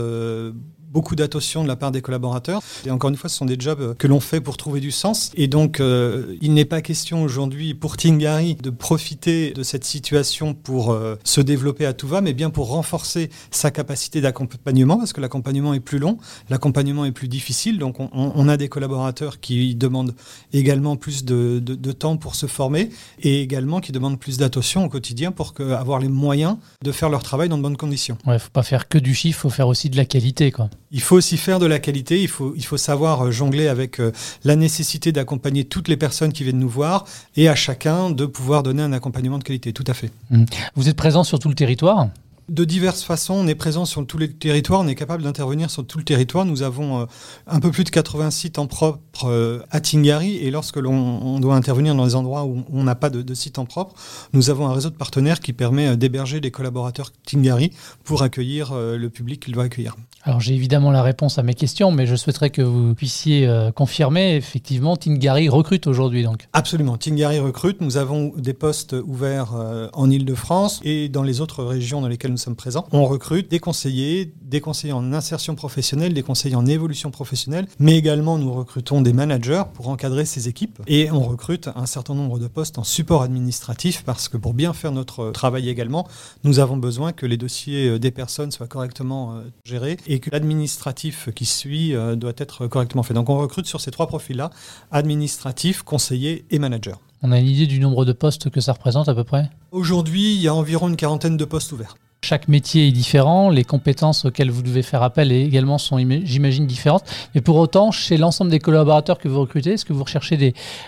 beaucoup 0.89 1.15
d'attention 1.15 1.63
de 1.63 1.67
la 1.67 1.75
part 1.75 1.91
des 1.91 2.01
collaborateurs. 2.01 2.61
Et 2.85 2.91
encore 2.91 3.09
une 3.09 3.15
fois, 3.15 3.29
ce 3.29 3.37
sont 3.37 3.45
des 3.45 3.57
jobs 3.59 3.81
euh, 3.81 3.93
que 3.93 4.07
l'on 4.07 4.19
fait 4.19 4.41
pour 4.41 4.57
trouver 4.57 4.79
du 4.79 4.91
sens. 4.91 5.31
Et 5.35 5.47
donc, 5.47 5.79
euh, 5.79 6.35
il 6.41 6.53
n'est 6.53 6.65
pas 6.65 6.81
question 6.81 7.23
aujourd'hui 7.23 7.73
pour 7.73 7.97
Tingari 7.97 8.55
de 8.55 8.69
profiter 8.69 9.51
de 9.51 9.63
cette 9.63 9.83
situation 9.83 10.53
pour 10.53 10.91
euh, 10.91 11.15
se 11.23 11.41
développer 11.41 11.85
à 11.85 11.93
tout 11.93 12.07
va, 12.07 12.21
mais 12.21 12.33
bien 12.33 12.49
pour 12.49 12.69
renforcer 12.69 13.29
sa 13.51 13.71
capacité 13.71 14.21
d'accompagnement, 14.21 14.97
parce 14.97 15.13
que 15.13 15.21
l'accompagnement 15.21 15.73
est 15.73 15.79
plus 15.79 15.99
long, 15.99 16.17
l'accompagnement 16.49 17.05
est 17.05 17.11
plus 17.11 17.27
difficile. 17.27 17.77
Donc, 17.77 17.97
on, 17.99 18.49
a 18.49 18.57
des 18.57 18.69
collaborateurs 18.69 19.39
qui 19.39 19.75
demandent 19.75 20.15
également 20.53 20.95
plus 20.95 21.23
de, 21.23 21.59
de, 21.59 21.91
temps 21.91 22.17
pour 22.17 22.35
se 22.35 22.45
former 22.45 22.89
et 23.21 23.41
également 23.41 23.79
qui 23.79 23.91
demandent 23.91 24.19
plus 24.19 24.37
d'attention 24.37 24.85
au 24.85 24.89
quotidien 24.89 25.31
pour 25.31 25.53
que, 25.53 25.63
avoir 25.73 25.99
les 25.99 26.07
moyens 26.07 26.57
de 26.83 26.91
faire 26.91 27.09
leur 27.09 27.23
travail 27.23 27.49
dans 27.49 27.57
de 27.57 27.63
bonnes 27.63 27.77
conditions. 27.77 28.17
Ouais, 28.25 28.35
il 28.35 28.39
faut 28.39 28.49
pas 28.49 28.63
faire 28.63 28.87
que 28.87 28.97
du 28.97 29.13
chiffre, 29.13 29.39
il 29.39 29.41
faut 29.41 29.49
faire 29.49 29.67
aussi 29.67 29.89
de 29.89 29.97
la 29.97 30.05
qualité, 30.05 30.51
quoi. 30.51 30.69
Il 30.91 31.01
faut 31.01 31.15
aussi 31.15 31.37
faire 31.37 31.59
de 31.59 31.67
la 31.67 31.79
qualité, 31.79 32.21
il 32.21 32.27
faut, 32.27 32.53
il 32.55 32.65
faut 32.65 32.77
savoir 32.77 33.27
euh, 33.27 33.31
jongler 33.31 33.67
avec 33.67 33.99
euh, 33.99 34.11
la 34.43 34.55
nécessité 34.55 35.11
d'accompagner 35.11 35.65
toutes 35.65 35.87
les 35.87 35.97
personnes 35.97 36.33
qui 36.33 36.43
viennent 36.43 36.59
nous 36.59 36.69
voir 36.69 37.05
et 37.35 37.47
à 37.47 37.55
chacun 37.55 38.09
de 38.09 38.25
pouvoir 38.25 38.63
donner 38.63 38.81
un 38.81 38.93
accompagnement 38.93 39.37
de 39.37 39.43
qualité, 39.43 39.71
tout 39.71 39.83
à 39.85 39.93
fait. 39.93 40.11
Mmh. 40.31 40.45
Vous 40.75 40.89
êtes 40.89 40.95
présent 40.95 41.23
sur 41.23 41.37
tout 41.37 41.49
le 41.49 41.55
territoire? 41.55 42.09
De 42.49 42.65
diverses 42.65 43.03
façons, 43.03 43.35
on 43.35 43.47
est 43.47 43.55
présent 43.55 43.85
sur 43.85 44.05
tous 44.05 44.17
les 44.17 44.29
territoires, 44.29 44.81
on 44.81 44.87
est 44.87 44.95
capable 44.95 45.23
d'intervenir 45.23 45.69
sur 45.69 45.85
tout 45.85 45.97
le 45.97 46.03
territoire. 46.03 46.45
Nous 46.45 46.63
avons 46.63 47.01
euh, 47.01 47.05
un 47.47 47.59
peu 47.59 47.71
plus 47.71 47.83
de 47.83 47.89
80 47.89 48.31
sites 48.31 48.59
en 48.59 48.67
propre 48.67 49.25
euh, 49.25 49.59
à 49.71 49.79
Tingari 49.79 50.37
et 50.37 50.51
lorsque 50.51 50.77
l'on 50.77 51.39
doit 51.39 51.55
intervenir 51.55 51.95
dans 51.95 52.05
des 52.05 52.15
endroits 52.15 52.45
où 52.45 52.63
on 52.71 52.83
n'a 52.83 52.95
pas 52.95 53.09
de, 53.09 53.21
de, 53.21 53.33
site 53.33 53.59
en 53.59 53.65
propre, 53.65 53.95
nous 54.33 54.49
avons 54.49 54.67
un 54.67 54.73
réseau 54.73 54.89
de 54.89 54.95
partenaires 54.95 55.39
qui 55.39 55.53
permet 55.53 55.89
euh, 55.89 55.95
d'héberger 55.95 56.41
des 56.41 56.51
collaborateurs 56.51 57.11
Tingari 57.25 57.71
pour 58.03 58.23
accueillir 58.23 58.73
le 58.73 59.09
public 59.09 59.43
qu'il 59.43 59.53
doit 59.53 59.65
accueillir. 59.65 59.95
Alors 60.23 60.39
j'ai 60.39 60.53
évidemment 60.53 60.91
la 60.91 61.03
réponse 61.03 61.37
à 61.37 61.43
mes 61.43 61.53
questions, 61.53 61.91
mais 61.91 62.05
je 62.05 62.15
souhaiterais 62.15 62.49
que 62.49 62.61
vous 62.61 62.95
puissiez 62.95 63.47
confirmer 63.75 64.35
effectivement 64.35 64.97
Tingari 64.97 65.49
recrute 65.49 65.87
aujourd'hui 65.87 66.23
donc. 66.23 66.47
Absolument, 66.53 66.97
Tingari 66.97 67.39
recrute. 67.39 67.81
Nous 67.81 67.97
avons 67.97 68.33
des 68.35 68.53
postes 68.53 68.95
ouverts 69.05 69.53
en 69.93 70.09
Ile-de-France 70.09 70.81
et 70.83 71.09
dans 71.09 71.23
les 71.23 71.41
autres 71.41 71.63
régions 71.63 72.01
dans 72.01 72.07
lesquelles 72.07 72.31
nous 72.31 72.38
sommes 72.39 72.55
présents. 72.55 72.87
On 72.91 73.05
recrute 73.05 73.49
des 73.49 73.59
conseillers, 73.59 74.33
des 74.41 74.61
conseillers 74.61 74.93
en 74.93 75.13
insertion 75.13 75.55
professionnelle, 75.55 76.13
des 76.13 76.23
conseillers 76.23 76.55
en 76.55 76.65
évolution 76.65 77.11
professionnelle, 77.11 77.67
mais 77.77 77.97
également 77.97 78.37
nous 78.37 78.51
recrutons 78.51 79.01
des 79.01 79.13
managers 79.13 79.63
pour 79.73 79.89
encadrer 79.89 80.25
ces 80.25 80.47
équipes 80.47 80.81
et 80.87 81.11
on 81.11 81.21
recrute 81.21 81.69
un 81.75 81.85
certain 81.85 82.15
nombre 82.15 82.39
de 82.39 82.47
postes 82.47 82.77
en 82.77 82.83
support 82.83 83.21
administratif 83.21 84.03
parce 84.03 84.29
que 84.29 84.37
pour 84.37 84.53
bien 84.53 84.73
faire 84.73 84.91
notre 84.91 85.31
travail 85.31 85.69
également, 85.69 86.07
nous 86.43 86.59
avons 86.59 86.77
besoin 86.77 87.11
que 87.11 87.25
les 87.25 87.37
dossiers 87.37 87.99
des 87.99 88.11
personnes 88.11 88.51
soient 88.51 88.67
correctement 88.67 89.35
euh, 89.35 89.41
gérés 89.65 89.97
et 90.07 90.19
que 90.19 90.29
l'administratif 90.31 91.29
qui 91.35 91.45
suit 91.45 91.93
euh, 91.93 92.15
doit 92.15 92.33
être 92.37 92.67
correctement 92.67 93.03
fait. 93.03 93.13
Donc 93.13 93.29
on 93.29 93.37
recrute 93.37 93.65
sur 93.65 93.81
ces 93.81 93.91
trois 93.91 94.07
profils-là, 94.07 94.49
administratif, 94.91 95.83
conseiller 95.83 96.45
et 96.51 96.59
manager. 96.59 96.99
On 97.21 97.31
a 97.31 97.39
une 97.39 97.47
idée 97.47 97.67
du 97.67 97.79
nombre 97.79 98.05
de 98.05 98.13
postes 98.13 98.49
que 98.49 98.61
ça 98.61 98.73
représente 98.73 99.09
à 99.09 99.15
peu 99.15 99.25
près? 99.25 99.49
Aujourd'hui, 99.71 100.35
il 100.35 100.41
y 100.41 100.47
a 100.47 100.55
environ 100.55 100.87
une 100.87 100.95
quarantaine 100.95 101.35
de 101.35 101.45
postes 101.45 101.71
ouverts. 101.73 101.97
Chaque 102.21 102.47
métier 102.47 102.87
est 102.87 102.91
différent, 102.91 103.49
les 103.49 103.63
compétences 103.63 104.25
auxquelles 104.25 104.51
vous 104.51 104.61
devez 104.61 104.83
faire 104.83 105.03
appel 105.03 105.31
également 105.31 105.77
sont, 105.77 105.97
j'imagine, 105.97 106.67
différentes. 106.67 107.03
Mais 107.33 107.41
pour 107.41 107.55
autant, 107.55 107.91
chez 107.91 108.17
l'ensemble 108.17 108.51
des 108.51 108.59
collaborateurs 108.59 109.17
que 109.17 109.27
vous 109.27 109.39
recrutez, 109.39 109.73
est-ce 109.73 109.85
que 109.85 109.93
vous 109.93 110.03
recherchez 110.03 110.37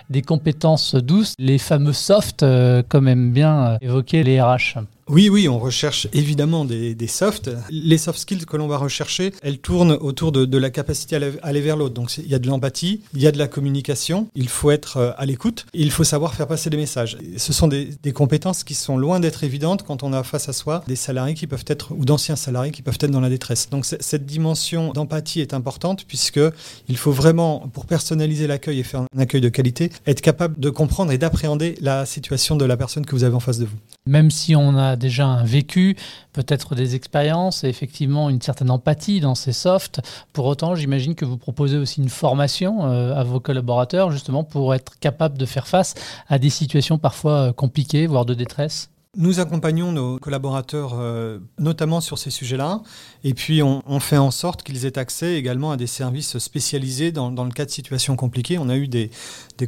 des, 0.10 0.22
compétences 0.22 0.96
douces, 0.96 1.34
les 1.40 1.58
fameux 1.58 1.94
soft, 1.94 2.44
euh, 2.44 2.84
comme 2.88 3.08
aiment 3.08 3.32
bien 3.32 3.66
euh, 3.66 3.78
évoquer 3.82 4.24
les 4.24 4.42
RH 4.42 4.80
oui, 5.12 5.28
oui, 5.28 5.50
on 5.50 5.60
recherche 5.60 6.08
évidemment 6.14 6.64
des, 6.64 6.96
softs. 7.08 7.50
Les 7.70 7.98
soft 7.98 8.18
skills 8.18 8.46
que 8.46 8.56
l'on 8.56 8.68
va 8.68 8.78
rechercher, 8.78 9.34
elles 9.44 9.58
tournent 9.58 9.92
autour 9.92 10.32
de, 10.32 10.58
la 10.58 10.70
capacité 10.70 11.18
à 11.18 11.20
aller 11.44 11.60
vers 11.60 11.76
l'autre. 11.76 11.94
Donc 11.94 12.18
il 12.18 12.28
y 12.28 12.34
a 12.34 12.40
de 12.40 12.48
l'empathie, 12.48 13.02
il 13.14 13.22
y 13.22 13.28
a 13.28 13.34
de 13.34 13.38
la 13.38 13.50
communication, 13.50 14.30
il 14.36 14.48
faut 14.48 14.72
être 14.72 14.98
euh, 14.98 15.12
à 15.18 15.26
l'écoute, 15.26 15.66
il 15.74 15.92
faut 15.92 16.06
savoir 16.06 16.34
faire 16.34 16.48
passer 16.48 16.70
des 16.70 16.78
messages. 16.78 17.18
Ce 17.36 17.52
sont 17.52 17.68
des, 17.68 17.90
compétences 18.14 18.64
qui 18.64 18.74
sont 18.74 18.98
loin 18.98 19.20
d'être 19.20 19.44
évidentes 19.44 19.84
quand 19.84 20.02
on 20.04 20.14
a 20.14 20.24
face 20.24 20.48
à 20.48 20.54
soi 20.54 20.82
des 20.88 20.96
salariés 20.96 21.34
qui 21.34 21.46
peuvent 21.46 21.66
être, 21.68 21.92
ou 21.92 22.06
d'anciens 22.06 22.38
salariés 22.38 22.72
qui 22.72 22.82
peuvent 22.82 22.98
être 23.02 23.12
dans 23.12 23.20
la 23.20 23.30
détresse. 23.30 23.70
Donc 23.70 23.86
cette 23.86 24.26
dimension 24.26 24.94
d'empathie 24.94 25.42
est 25.42 25.54
importante 25.54 26.06
puisque 26.08 26.40
il 26.88 26.96
faut 26.96 27.12
vraiment, 27.12 27.68
pour 27.74 27.86
personnaliser 27.86 28.48
l'accueil 28.48 28.80
et 28.80 28.84
faire 28.84 29.02
un 29.02 29.20
accueil 29.20 29.42
de 29.42 29.50
qualité, 29.50 29.92
être 30.08 30.22
capable 30.22 30.58
de 30.58 30.70
comprendre 30.70 31.12
et 31.12 31.18
d'appréhender 31.18 31.76
la 31.82 32.06
situation 32.06 32.56
de 32.56 32.64
la 32.64 32.78
personne 32.78 33.06
que 33.06 33.14
vous 33.14 33.26
avez 33.26 33.36
en 33.36 33.42
face 33.42 33.58
de 33.58 33.66
vous. 33.66 33.78
Même 34.06 34.32
si 34.32 34.56
on 34.56 34.78
a 34.78 34.96
déjà 35.02 35.26
un 35.26 35.44
vécu, 35.44 35.98
peut-être 36.32 36.76
des 36.76 36.96
expériences 36.96 37.64
et 37.64 37.68
effectivement 37.68 38.30
une 38.30 38.42
certaine 38.42 38.72
empathie 38.72 39.20
dans 39.20 39.36
ces 39.36 39.52
softs. 39.52 40.00
Pour 40.32 40.46
autant, 40.46 40.76
j'imagine 40.76 41.16
que 41.16 41.26
vous 41.26 41.38
proposez 41.38 41.78
aussi 41.78 42.02
une 42.02 42.10
formation 42.10 42.86
euh, 42.86 43.14
à 43.14 43.24
vos 43.24 43.40
collaborateurs 43.40 44.12
justement 44.12 44.44
pour 44.44 44.74
être 44.74 44.98
capable 45.00 45.38
de 45.38 45.46
faire 45.46 45.68
face 45.68 45.96
à 46.30 46.40
des 46.40 46.50
situations 46.50 46.98
parfois 46.98 47.50
euh, 47.50 47.52
compliquées, 47.52 48.08
voire 48.08 48.26
de 48.26 48.34
détresse. 48.34 48.90
Nous 49.18 49.42
accompagnons 49.42 49.92
nos 49.92 50.20
collaborateurs 50.20 50.94
euh, 50.94 51.40
notamment 51.60 52.00
sur 52.00 52.18
ces 52.18 52.30
sujets-là, 52.30 52.82
et 53.26 53.34
puis 53.34 53.62
on, 53.62 54.00
fait 54.00 54.16
en 54.16 54.32
sorte 54.32 54.64
qu'ils 54.64 54.86
aient 54.86 54.98
accès 54.98 55.36
également 55.36 55.74
à 55.74 55.76
des 55.76 55.86
services 55.86 56.38
spécialisés 56.38 57.12
dans, 57.12 57.30
le 57.30 57.52
cas 57.52 57.66
de 57.66 57.72
situations 57.72 58.16
compliquées. 58.16 58.58
On 58.58 58.70
a 58.70 58.78
eu 58.78 58.88
des, 58.88 59.12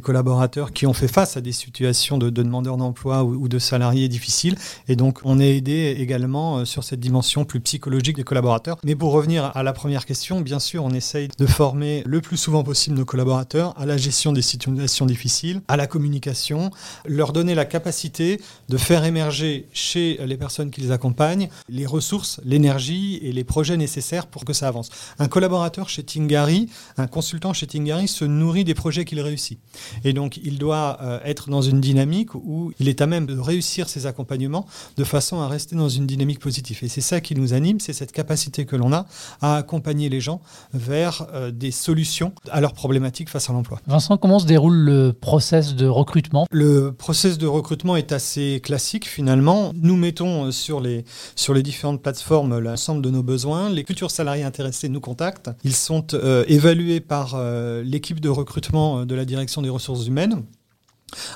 collaborateurs 0.02 0.72
qui 0.72 0.86
ont 0.86 0.94
fait 0.94 1.08
face 1.08 1.36
à 1.36 1.42
des 1.42 1.52
situations 1.52 2.16
de, 2.16 2.30
demandeurs 2.30 2.78
d'emploi 2.78 3.22
ou, 3.22 3.46
de 3.46 3.58
salariés 3.58 4.08
difficiles, 4.08 4.56
et 4.88 4.96
donc 4.96 5.20
on 5.24 5.38
est 5.38 5.58
aidé 5.58 5.94
également 5.98 6.60
euh, 6.60 6.64
sur 6.64 6.82
cette 6.82 7.00
dimension 7.00 7.44
plus 7.44 7.60
psychologique 7.60 8.16
des 8.16 8.24
collaborateurs. 8.24 8.78
Mais 8.82 8.96
pour 8.96 9.12
revenir 9.12 9.54
à 9.54 9.62
la 9.62 9.74
première 9.74 10.06
question, 10.06 10.40
bien 10.40 10.58
sûr, 10.58 10.82
on 10.84 10.90
essaye 10.90 11.28
de 11.36 11.46
former 11.46 12.02
le 12.06 12.22
plus 12.22 12.38
souvent 12.38 12.64
possible 12.64 12.96
nos 12.96 13.04
collaborateurs 13.04 13.78
à 13.78 13.84
la 13.84 13.98
gestion 13.98 14.32
des 14.32 14.40
situations 14.40 15.04
difficiles, 15.04 15.60
à 15.68 15.76
la 15.76 15.86
communication, 15.86 16.70
leur 17.04 17.34
donner 17.34 17.54
la 17.54 17.66
capacité 17.66 18.40
de 18.70 18.78
faire 18.78 19.04
émerger 19.04 19.33
chez 19.72 20.18
les 20.24 20.36
personnes 20.36 20.70
qui 20.70 20.80
les 20.80 20.90
accompagnent 20.90 21.48
les 21.68 21.86
ressources, 21.86 22.40
l'énergie 22.44 23.18
et 23.22 23.32
les 23.32 23.44
projets 23.44 23.76
nécessaires 23.76 24.26
pour 24.26 24.44
que 24.44 24.52
ça 24.52 24.68
avance. 24.68 24.90
Un 25.18 25.28
collaborateur 25.28 25.88
chez 25.88 26.02
Tingari, 26.02 26.68
un 26.96 27.06
consultant 27.06 27.52
chez 27.52 27.66
Tingari 27.66 28.08
se 28.08 28.24
nourrit 28.24 28.64
des 28.64 28.74
projets 28.74 29.04
qu'il 29.04 29.20
réussit. 29.20 29.58
Et 30.04 30.12
donc 30.12 30.38
il 30.42 30.58
doit 30.58 30.98
euh, 31.02 31.18
être 31.24 31.50
dans 31.50 31.62
une 31.62 31.80
dynamique 31.80 32.34
où 32.34 32.72
il 32.78 32.88
est 32.88 33.00
à 33.00 33.06
même 33.06 33.26
de 33.26 33.38
réussir 33.38 33.88
ses 33.88 34.06
accompagnements 34.06 34.66
de 34.96 35.04
façon 35.04 35.40
à 35.40 35.48
rester 35.48 35.76
dans 35.76 35.88
une 35.88 36.06
dynamique 36.06 36.40
positive. 36.40 36.78
Et 36.82 36.88
c'est 36.88 37.00
ça 37.00 37.20
qui 37.20 37.34
nous 37.34 37.52
anime, 37.52 37.80
c'est 37.80 37.92
cette 37.92 38.12
capacité 38.12 38.64
que 38.66 38.76
l'on 38.76 38.92
a 38.92 39.06
à 39.40 39.56
accompagner 39.56 40.08
les 40.08 40.20
gens 40.20 40.40
vers 40.72 41.26
euh, 41.32 41.50
des 41.50 41.70
solutions 41.70 42.32
à 42.50 42.60
leurs 42.60 42.74
problématiques 42.74 43.28
face 43.28 43.50
à 43.50 43.52
l'emploi. 43.52 43.80
Vincent, 43.86 44.16
comment 44.16 44.38
se 44.38 44.46
déroule 44.46 44.76
le 44.76 45.12
process 45.12 45.74
de 45.74 45.86
recrutement? 45.86 46.46
Le 46.50 46.92
process 46.92 47.38
de 47.38 47.46
recrutement 47.46 47.96
est 47.96 48.12
assez 48.12 48.60
classique 48.62 49.06
finalement 49.06 49.23
finalement, 49.24 49.72
nous 49.80 49.96
mettons 49.96 50.48
euh, 50.48 50.50
sur 50.50 50.82
les, 50.82 51.62
différentes 51.62 52.02
plateformes 52.02 52.58
l'ensemble 52.58 53.00
de 53.00 53.08
nos 53.08 53.22
besoins. 53.22 53.70
Les 53.70 53.82
futurs 53.82 54.10
salariés 54.10 54.42
intéressés 54.44 54.90
nous 54.90 55.00
contactent. 55.00 55.48
Ils 55.64 55.74
sont 55.74 56.08
euh, 56.12 56.44
évalués 56.46 57.00
par 57.00 57.32
euh, 57.34 57.82
l'équipe 57.82 58.20
de 58.20 58.28
recrutement 58.28 59.06
de 59.06 59.14
la 59.14 59.24
direction 59.24 59.62
des 59.62 59.70
ressources 59.70 60.06
humaines 60.06 60.42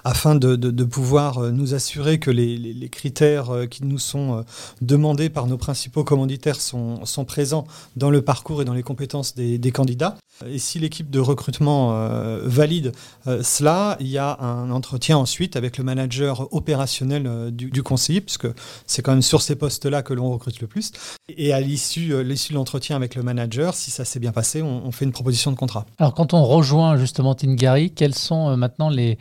afin 0.05 0.35
de, 0.35 0.85
pouvoir 0.85 1.53
nous 1.53 1.75
assurer 1.75 2.19
que 2.19 2.31
les, 2.31 2.89
critères 2.91 3.51
qui 3.71 3.85
nous 3.85 3.99
sont 3.99 4.45
demandés 4.81 5.29
par 5.29 5.47
nos 5.47 5.59
principaux 5.59 6.05
commanditaires 6.05 6.61
sont, 6.61 7.05
sont, 7.05 7.25
présents 7.25 7.67
dans 7.97 8.11
le 8.11 8.23
parcours 8.23 8.63
et 8.63 8.65
dans 8.65 8.75
les 8.75 8.83
compétences 8.83 9.35
des, 9.35 9.59
des 9.59 9.71
candidats. 9.71 10.17
Et 10.47 10.59
si 10.59 10.79
l'équipe 10.79 11.11
de 11.11 11.19
recrutement 11.19 11.93
euh, 11.95 12.41
valide 12.45 12.93
euh, 13.27 13.43
cela, 13.43 13.97
il 13.99 14.07
y 14.07 14.19
a 14.19 14.39
un 14.41 14.71
entretien 14.71 15.17
ensuite 15.19 15.57
avec 15.57 15.79
le 15.79 15.85
manager 15.85 16.53
opérationnel 16.55 17.27
euh, 17.27 17.51
du, 17.51 17.83
conseiller, 17.83 18.21
puisque 18.21 18.47
c'est 18.87 19.03
quand 19.03 19.13
même 19.13 19.23
sur 19.23 19.43
ces 19.43 19.57
postes-là 19.57 20.03
que 20.03 20.15
l'on 20.15 20.31
recrute 20.31 20.61
le 20.61 20.69
plus. 20.69 20.93
Et 21.29 21.53
à 21.53 21.61
l'issue 21.61 22.09
de 22.09 22.55
l'entretien 22.55 22.95
avec 22.95 23.15
le 23.15 23.23
manager, 23.23 23.75
si 23.75 23.91
ça 23.91 24.05
s'est 24.05 24.21
bien 24.21 24.33
passé, 24.33 24.63
on, 24.63 24.91
fait 24.93 25.05
une 25.05 25.13
proposition 25.13 25.51
de 25.51 25.57
contrat. 25.57 25.87
Alors 25.99 26.15
quand 26.15 26.35
on 26.35 26.45
rejoint 26.45 26.97
justement 26.97 27.35
Tingari, 27.35 27.91
quelles 27.91 28.15
sont 28.15 28.57
maintenant 28.57 28.89
les 28.89 29.19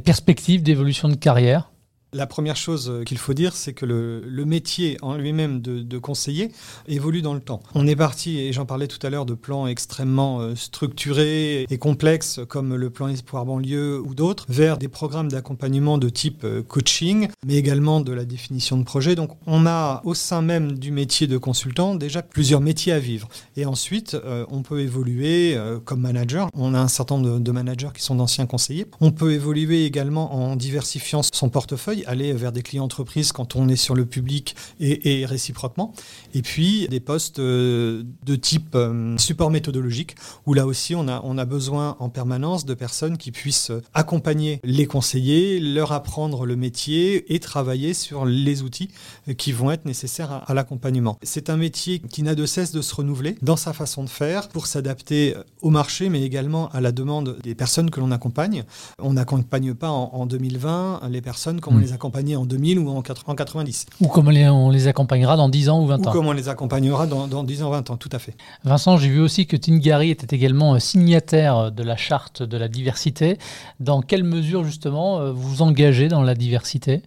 perspectives 0.00 0.62
d'évolution 0.62 1.08
de 1.08 1.14
carrière 1.14 1.70
la 2.12 2.26
première 2.26 2.56
chose 2.56 2.88
euh, 2.88 3.04
qu'il 3.04 3.18
faut 3.18 3.34
dire, 3.34 3.54
c'est 3.54 3.72
que 3.72 3.84
le, 3.84 4.44
métier 4.46 4.96
en 5.02 5.16
lui-même 5.16 5.60
de, 5.60 5.98
conseiller 5.98 6.52
évolue 6.86 7.20
dans 7.22 7.34
le 7.34 7.40
temps. 7.40 7.60
On 7.74 7.86
est 7.86 7.96
parti, 7.96 8.38
et 8.38 8.52
j'en 8.52 8.64
parlais 8.64 8.86
tout 8.86 9.04
à 9.04 9.10
l'heure, 9.10 9.26
de 9.26 9.34
plans 9.34 9.66
extrêmement 9.66 10.40
euh, 10.40 10.54
structurés 10.54 11.66
et 11.68 11.78
complexes, 11.78 12.40
comme 12.48 12.76
le 12.76 12.90
plan 12.90 13.08
Espoir 13.08 13.44
banlieue 13.44 14.00
ou 14.00 14.14
d'autres, 14.14 14.44
vers 14.48 14.78
des 14.78 14.88
programmes 14.88 15.28
d'accompagnement 15.28 15.98
de 15.98 16.08
type 16.08 16.44
euh, 16.44 16.62
coaching, 16.62 17.28
mais 17.44 17.54
également 17.54 18.00
de 18.00 18.12
la 18.12 18.24
définition 18.24 18.76
de 18.76 18.84
projet. 18.84 19.14
Donc 19.14 19.30
on 19.46 19.66
a 19.66 20.00
au 20.04 20.14
sein 20.14 20.42
même 20.42 20.78
du 20.78 20.92
métier 20.92 21.26
de 21.26 21.38
consultant 21.38 21.94
déjà 21.94 22.22
plusieurs 22.22 22.60
métiers 22.60 22.92
à 22.92 22.98
vivre. 22.98 23.28
Et 23.56 23.66
ensuite, 23.66 24.16
on 24.50 24.62
peut 24.62 24.80
évoluer 24.80 25.58
comme 25.84 26.00
manager. 26.00 26.48
On 26.54 26.74
a 26.74 26.78
un 26.78 26.88
certain 26.88 27.18
nombre 27.18 27.40
de 27.40 27.52
managers 27.52 27.88
qui 27.94 28.02
sont 28.02 28.14
d'anciens 28.14 28.46
conseillers. 28.46 28.86
On 29.00 29.10
peut 29.10 29.32
évoluer 29.32 29.84
également 29.84 30.34
en 30.34 30.56
diversifiant 30.56 31.22
son 31.22 31.48
portefeuille 31.48 31.95
aller 32.04 32.32
vers 32.32 32.52
des 32.52 32.62
clients 32.62 32.84
entreprises 32.84 33.32
quand 33.32 33.56
on 33.56 33.68
est 33.68 33.76
sur 33.76 33.94
le 33.94 34.06
public 34.06 34.54
et, 34.80 35.24
réciproquement. 35.26 35.92
Et 36.34 36.42
puis 36.42 36.86
des 36.88 37.00
postes 37.00 37.38
euh, 37.38 38.02
de 38.24 38.36
type 38.36 38.74
euh, 38.74 39.16
support 39.18 39.50
méthodologique, 39.50 40.16
où 40.46 40.54
là 40.54 40.66
aussi 40.66 40.94
on 40.94 41.08
a, 41.08 41.20
on 41.24 41.38
a 41.38 41.44
besoin 41.44 41.96
en 41.98 42.08
permanence 42.08 42.64
de 42.64 42.74
personnes 42.74 43.16
qui 43.16 43.32
puissent 43.32 43.72
accompagner 43.94 44.60
les 44.64 44.86
conseillers, 44.86 45.60
leur 45.60 45.92
apprendre 45.92 46.46
le 46.46 46.56
métier 46.56 47.34
et 47.34 47.40
travailler 47.40 47.94
sur 47.94 48.24
les 48.24 48.62
outils 48.62 48.90
qui 49.36 49.52
vont 49.52 49.70
être 49.70 49.84
nécessaires 49.84 50.42
à, 50.46 50.54
l'accompagnement. 50.54 51.18
C'est 51.22 51.50
un 51.50 51.56
métier 51.56 51.98
qui 52.00 52.22
n'a 52.22 52.34
de 52.34 52.46
cesse 52.46 52.72
de 52.72 52.80
se 52.80 52.94
renouveler 52.94 53.36
dans 53.42 53.56
sa 53.56 53.72
façon 53.72 54.04
de 54.04 54.08
faire 54.08 54.48
pour 54.48 54.66
s'adapter 54.66 55.34
au 55.62 55.70
marché, 55.70 56.08
mais 56.08 56.22
également 56.22 56.68
à 56.70 56.80
la 56.80 56.92
demande 56.92 57.38
des 57.42 57.54
personnes 57.54 57.90
que 57.90 58.00
l'on 58.00 58.10
accompagne. 58.10 58.64
On 59.00 59.14
n'accompagne 59.14 59.74
pas 59.74 59.90
en, 59.90 60.26
2020 60.26 61.02
les 61.08 61.20
personnes 61.20 61.60
comme 61.60 61.76
hmm. 61.76 61.82
Les 61.86 61.92
accompagner 61.92 62.36
en 62.36 62.44
2000 62.44 62.78
ou 62.78 62.88
en 62.90 63.02
90. 63.02 63.86
Ou 64.00 64.08
comme 64.08 64.28
on 64.28 64.70
les 64.70 64.88
accompagnera 64.88 65.36
dans 65.36 65.48
10 65.48 65.68
ans 65.68 65.82
ou 65.82 65.86
20 65.86 66.06
ans. 66.06 66.10
Ou 66.10 66.12
comme 66.12 66.26
on 66.26 66.32
les 66.32 66.48
accompagnera 66.48 67.06
dans, 67.06 67.26
dans 67.26 67.44
10 67.44 67.62
ans, 67.62 67.70
20 67.70 67.90
ans, 67.90 67.96
tout 67.96 68.10
à 68.12 68.18
fait. 68.18 68.34
Vincent, 68.64 68.96
j'ai 68.96 69.08
vu 69.08 69.20
aussi 69.20 69.46
que 69.46 69.56
Tingari 69.56 70.10
était 70.10 70.34
également 70.34 70.74
euh, 70.74 70.78
signataire 70.78 71.72
de 71.72 71.82
la 71.82 71.96
charte 71.96 72.42
de 72.42 72.56
la 72.56 72.68
diversité. 72.68 73.38
Dans 73.80 74.02
quelle 74.02 74.24
mesure 74.24 74.64
justement 74.64 75.20
euh, 75.20 75.32
vous 75.32 75.62
engagez 75.62 76.08
dans 76.08 76.22
la 76.22 76.34
diversité? 76.34 77.02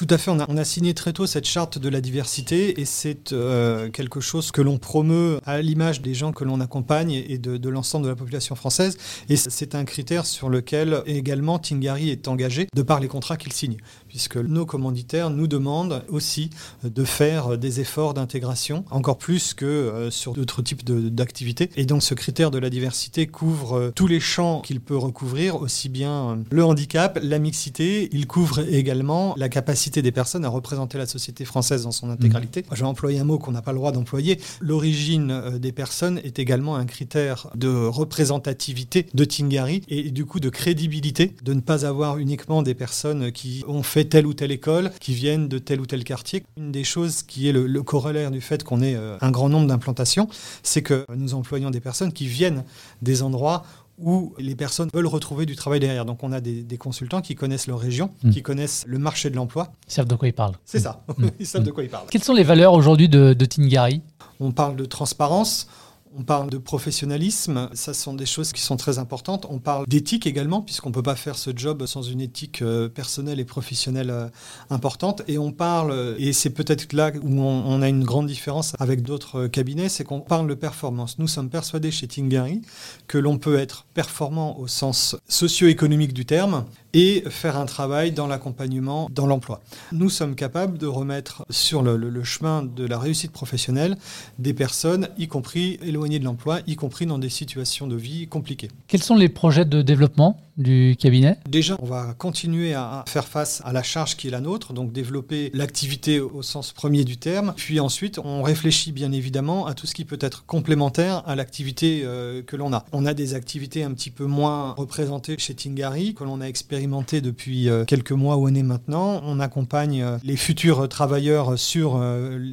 Tout 0.00 0.06
à 0.08 0.16
fait, 0.16 0.30
on 0.30 0.56
a, 0.56 0.64
signé 0.64 0.94
très 0.94 1.12
tôt 1.12 1.26
cette 1.26 1.44
charte 1.44 1.76
de 1.76 1.90
la 1.90 2.00
diversité 2.00 2.80
et 2.80 2.86
c'est 2.86 3.34
euh, 3.34 3.90
quelque 3.90 4.22
chose 4.22 4.50
que 4.50 4.62
l'on 4.62 4.78
promeut 4.78 5.40
à 5.44 5.60
l'image 5.60 6.00
des 6.00 6.14
gens 6.14 6.32
que 6.32 6.42
l'on 6.42 6.58
accompagne 6.62 7.12
et 7.12 7.36
de, 7.36 7.58
de 7.58 7.68
l'ensemble 7.68 8.06
de 8.06 8.08
la 8.08 8.16
population 8.16 8.54
française. 8.54 8.96
Et 9.28 9.36
c'est 9.36 9.74
un 9.74 9.84
critère 9.84 10.24
sur 10.24 10.48
lequel 10.48 11.02
également 11.04 11.58
Tingari 11.58 12.08
est 12.08 12.28
engagé 12.28 12.66
de 12.74 12.80
par 12.80 12.98
les 12.98 13.08
contrats 13.08 13.36
qu'il 13.36 13.52
signe 13.52 13.76
puisque 14.10 14.36
nos 14.36 14.66
commanditaires 14.66 15.30
nous 15.30 15.46
demandent 15.46 16.02
aussi 16.08 16.50
de 16.82 17.04
faire 17.04 17.56
des 17.56 17.78
efforts 17.78 18.12
d'intégration, 18.12 18.84
encore 18.90 19.18
plus 19.18 19.54
que 19.54 19.64
euh, 19.64 20.10
sur 20.10 20.32
d'autres 20.32 20.62
types 20.62 20.84
d'activités. 20.84 21.70
Et 21.76 21.86
donc 21.86 22.02
ce 22.02 22.14
critère 22.14 22.50
de 22.50 22.58
la 22.58 22.70
diversité 22.70 23.28
couvre 23.28 23.78
euh, 23.78 23.92
tous 23.94 24.08
les 24.08 24.18
champs 24.18 24.62
qu'il 24.62 24.80
peut 24.80 24.96
recouvrir, 24.96 25.62
aussi 25.62 25.88
bien 25.88 26.10
euh, 26.10 26.36
le 26.50 26.64
handicap, 26.64 27.20
la 27.22 27.38
mixité, 27.38 28.08
il 28.12 28.26
couvre 28.26 28.60
également 28.68 29.34
la 29.36 29.48
capacité 29.48 30.02
des 30.02 30.10
personnes 30.10 30.44
à 30.44 30.48
représenter 30.48 30.98
la 30.98 31.06
société 31.06 31.44
française 31.44 31.84
dans 31.84 31.92
son 31.92 32.10
intégralité. 32.10 32.62
Mmh. 32.62 32.74
Je 32.74 32.80
vais 32.80 32.86
employer 32.86 33.20
un 33.20 33.24
mot 33.24 33.38
qu'on 33.38 33.52
n'a 33.52 33.62
pas 33.62 33.72
le 33.72 33.78
droit 33.78 33.92
d'employer. 33.92 34.40
L'origine 34.60 35.58
des 35.58 35.72
personnes 35.72 36.18
est 36.24 36.40
également 36.40 36.74
un 36.74 36.84
critère 36.84 37.48
de 37.54 37.68
représentativité 37.86 39.06
de 39.14 39.24
Tingari 39.24 39.82
et 39.88 40.10
du 40.10 40.24
coup 40.26 40.40
de 40.40 40.48
crédibilité, 40.48 41.36
de 41.44 41.54
ne 41.54 41.60
pas 41.60 41.86
avoir 41.86 42.18
uniquement 42.18 42.62
des 42.62 42.74
personnes 42.74 43.30
qui 43.30 43.64
ont 43.68 43.84
fait 43.84 43.99
telle 44.08 44.26
ou 44.26 44.34
telle 44.34 44.52
école, 44.52 44.90
qui 45.00 45.14
viennent 45.14 45.48
de 45.48 45.58
tel 45.58 45.80
ou 45.80 45.86
tel 45.86 46.04
quartier. 46.04 46.44
Une 46.56 46.72
des 46.72 46.84
choses 46.84 47.22
qui 47.22 47.48
est 47.48 47.52
le, 47.52 47.82
corollaire 47.82 48.30
du 48.30 48.40
fait 48.40 48.62
qu'on 48.62 48.82
ait 48.82 48.94
euh, 48.94 49.16
un 49.20 49.30
grand 49.30 49.48
nombre 49.48 49.66
d'implantations, 49.66 50.28
c'est 50.62 50.82
que 50.82 51.04
nous 51.14 51.34
employons 51.34 51.70
des 51.70 51.80
personnes 51.80 52.12
qui 52.12 52.26
viennent 52.26 52.64
des 53.02 53.22
endroits 53.22 53.64
où 53.98 54.34
les 54.38 54.54
personnes 54.54 54.88
veulent 54.94 55.06
retrouver 55.06 55.46
du 55.46 55.56
travail 55.56 55.80
derrière. 55.80 56.04
Donc 56.04 56.22
on 56.22 56.32
a 56.32 56.40
des, 56.40 56.78
consultants 56.78 57.20
qui 57.20 57.34
connaissent 57.34 57.66
leur 57.66 57.78
région, 57.78 58.10
hmm. 58.22 58.30
qui 58.30 58.42
connaissent 58.42 58.84
le 58.86 58.98
marché 58.98 59.30
de 59.30 59.36
l'emploi. 59.36 59.72
Ils 59.88 59.92
savent 59.92 60.08
de 60.08 60.14
quoi 60.14 60.28
ils 60.28 60.32
parlent. 60.32 60.56
C'est 60.64 60.80
ça, 60.80 61.04
hmm. 61.18 61.26
ils 61.40 61.46
savent 61.46 61.62
de 61.62 61.70
quoi 61.70 61.84
ils 61.84 61.90
parlent. 61.90 62.06
Quelles 62.10 62.24
sont 62.24 62.34
les 62.34 62.42
valeurs 62.42 62.72
aujourd'hui 62.72 63.08
de, 63.08 63.34
de 63.34 63.44
Tingari? 63.44 64.02
On 64.40 64.52
parle 64.52 64.76
de 64.76 64.86
transparence, 64.86 65.68
on 66.16 66.22
parle 66.24 66.50
de 66.50 66.58
professionnalisme, 66.58 67.70
ça 67.72 67.94
sont 67.94 68.14
des 68.14 68.26
choses 68.26 68.52
qui 68.52 68.60
sont 68.60 68.76
très 68.76 68.98
importantes. 68.98 69.46
On 69.48 69.58
parle 69.58 69.86
d'éthique 69.86 70.26
également, 70.26 70.60
puisqu'on 70.60 70.88
ne 70.88 70.94
peut 70.94 71.02
pas 71.02 71.14
faire 71.14 71.36
ce 71.36 71.50
job 71.54 71.86
sans 71.86 72.02
une 72.02 72.20
éthique 72.20 72.62
euh, 72.62 72.88
personnelle 72.88 73.38
et 73.38 73.44
professionnelle 73.44 74.10
euh, 74.10 74.28
importante. 74.70 75.22
Et 75.28 75.38
on 75.38 75.52
parle, 75.52 76.16
et 76.18 76.32
c'est 76.32 76.50
peut-être 76.50 76.92
là 76.92 77.12
où 77.22 77.40
on, 77.40 77.82
a 77.82 77.88
une 77.88 78.04
grande 78.04 78.26
différence 78.26 78.72
avec 78.78 79.02
d'autres 79.02 79.42
euh, 79.42 79.48
cabinets, 79.48 79.88
c'est 79.88 80.04
qu'on 80.04 80.20
parle 80.20 80.48
de 80.48 80.54
performance. 80.54 81.18
Nous 81.18 81.28
sommes 81.28 81.48
persuadés 81.48 81.90
chez 81.90 82.08
Tingari 82.08 82.62
que 83.06 83.18
l'on 83.18 83.38
peut 83.38 83.58
être 83.58 83.86
performant 83.94 84.58
au 84.58 84.66
sens 84.66 85.16
socio-économique 85.28 86.12
du 86.12 86.26
terme 86.26 86.64
et 86.94 87.24
faire 87.28 87.56
un 87.56 87.66
travail 87.66 88.12
dans 88.12 88.26
l'accompagnement, 88.26 89.08
dans 89.12 89.26
l'emploi. 89.26 89.60
Nous 89.92 90.10
sommes 90.10 90.34
capables 90.34 90.78
de 90.78 90.86
remettre 90.86 91.44
sur 91.50 91.82
le, 91.82 92.24
chemin 92.24 92.62
de 92.62 92.84
la 92.86 92.98
réussite 92.98 93.32
professionnelle 93.32 93.96
des 94.38 94.54
personnes, 94.54 95.08
y 95.18 95.28
compris 95.28 95.78
éloignées 95.82 96.18
de 96.18 96.24
l'emploi, 96.24 96.60
y 96.66 96.76
compris 96.76 97.06
dans 97.06 97.18
des 97.18 97.28
situations 97.28 97.86
de 97.86 97.96
vie 97.96 98.26
compliquées. 98.28 98.68
Quels 98.88 99.02
sont 99.02 99.16
les 99.16 99.28
projets 99.28 99.64
de 99.64 99.82
développement 99.82 100.40
du 100.60 100.96
cabinet 100.98 101.38
Déjà, 101.48 101.76
on 101.80 101.86
va 101.86 102.14
continuer 102.16 102.74
à 102.74 103.04
faire 103.08 103.26
face 103.26 103.62
à 103.64 103.72
la 103.72 103.82
charge 103.82 104.16
qui 104.16 104.28
est 104.28 104.30
la 104.30 104.40
nôtre, 104.40 104.72
donc 104.72 104.92
développer 104.92 105.50
l'activité 105.54 106.20
au 106.20 106.42
sens 106.42 106.72
premier 106.72 107.04
du 107.04 107.16
terme. 107.16 107.54
Puis 107.56 107.80
ensuite, 107.80 108.18
on 108.18 108.42
réfléchit 108.42 108.92
bien 108.92 109.12
évidemment 109.12 109.66
à 109.66 109.74
tout 109.74 109.86
ce 109.86 109.94
qui 109.94 110.04
peut 110.04 110.18
être 110.20 110.44
complémentaire 110.46 111.22
à 111.26 111.34
l'activité 111.34 112.02
euh, 112.04 112.42
que 112.42 112.56
l'on 112.56 112.72
a. 112.72 112.84
On 112.92 113.06
a 113.06 113.14
des 113.14 113.34
activités 113.34 113.82
un 113.82 113.92
petit 113.92 114.10
peu 114.10 114.26
moins 114.26 114.72
représentées 114.72 115.36
chez 115.38 115.54
Tingari, 115.54 116.14
que 116.14 116.24
l'on 116.24 116.40
a 116.40 116.46
expérimenté 116.46 117.20
depuis 117.20 117.68
euh, 117.68 117.84
quelques 117.84 118.12
mois 118.12 118.36
ou 118.36 118.46
années 118.46 118.62
maintenant. 118.62 119.22
On 119.24 119.40
accompagne 119.40 120.02
euh, 120.02 120.18
les 120.24 120.36
futurs 120.36 120.88
travailleurs 120.88 121.58
sur 121.58 122.00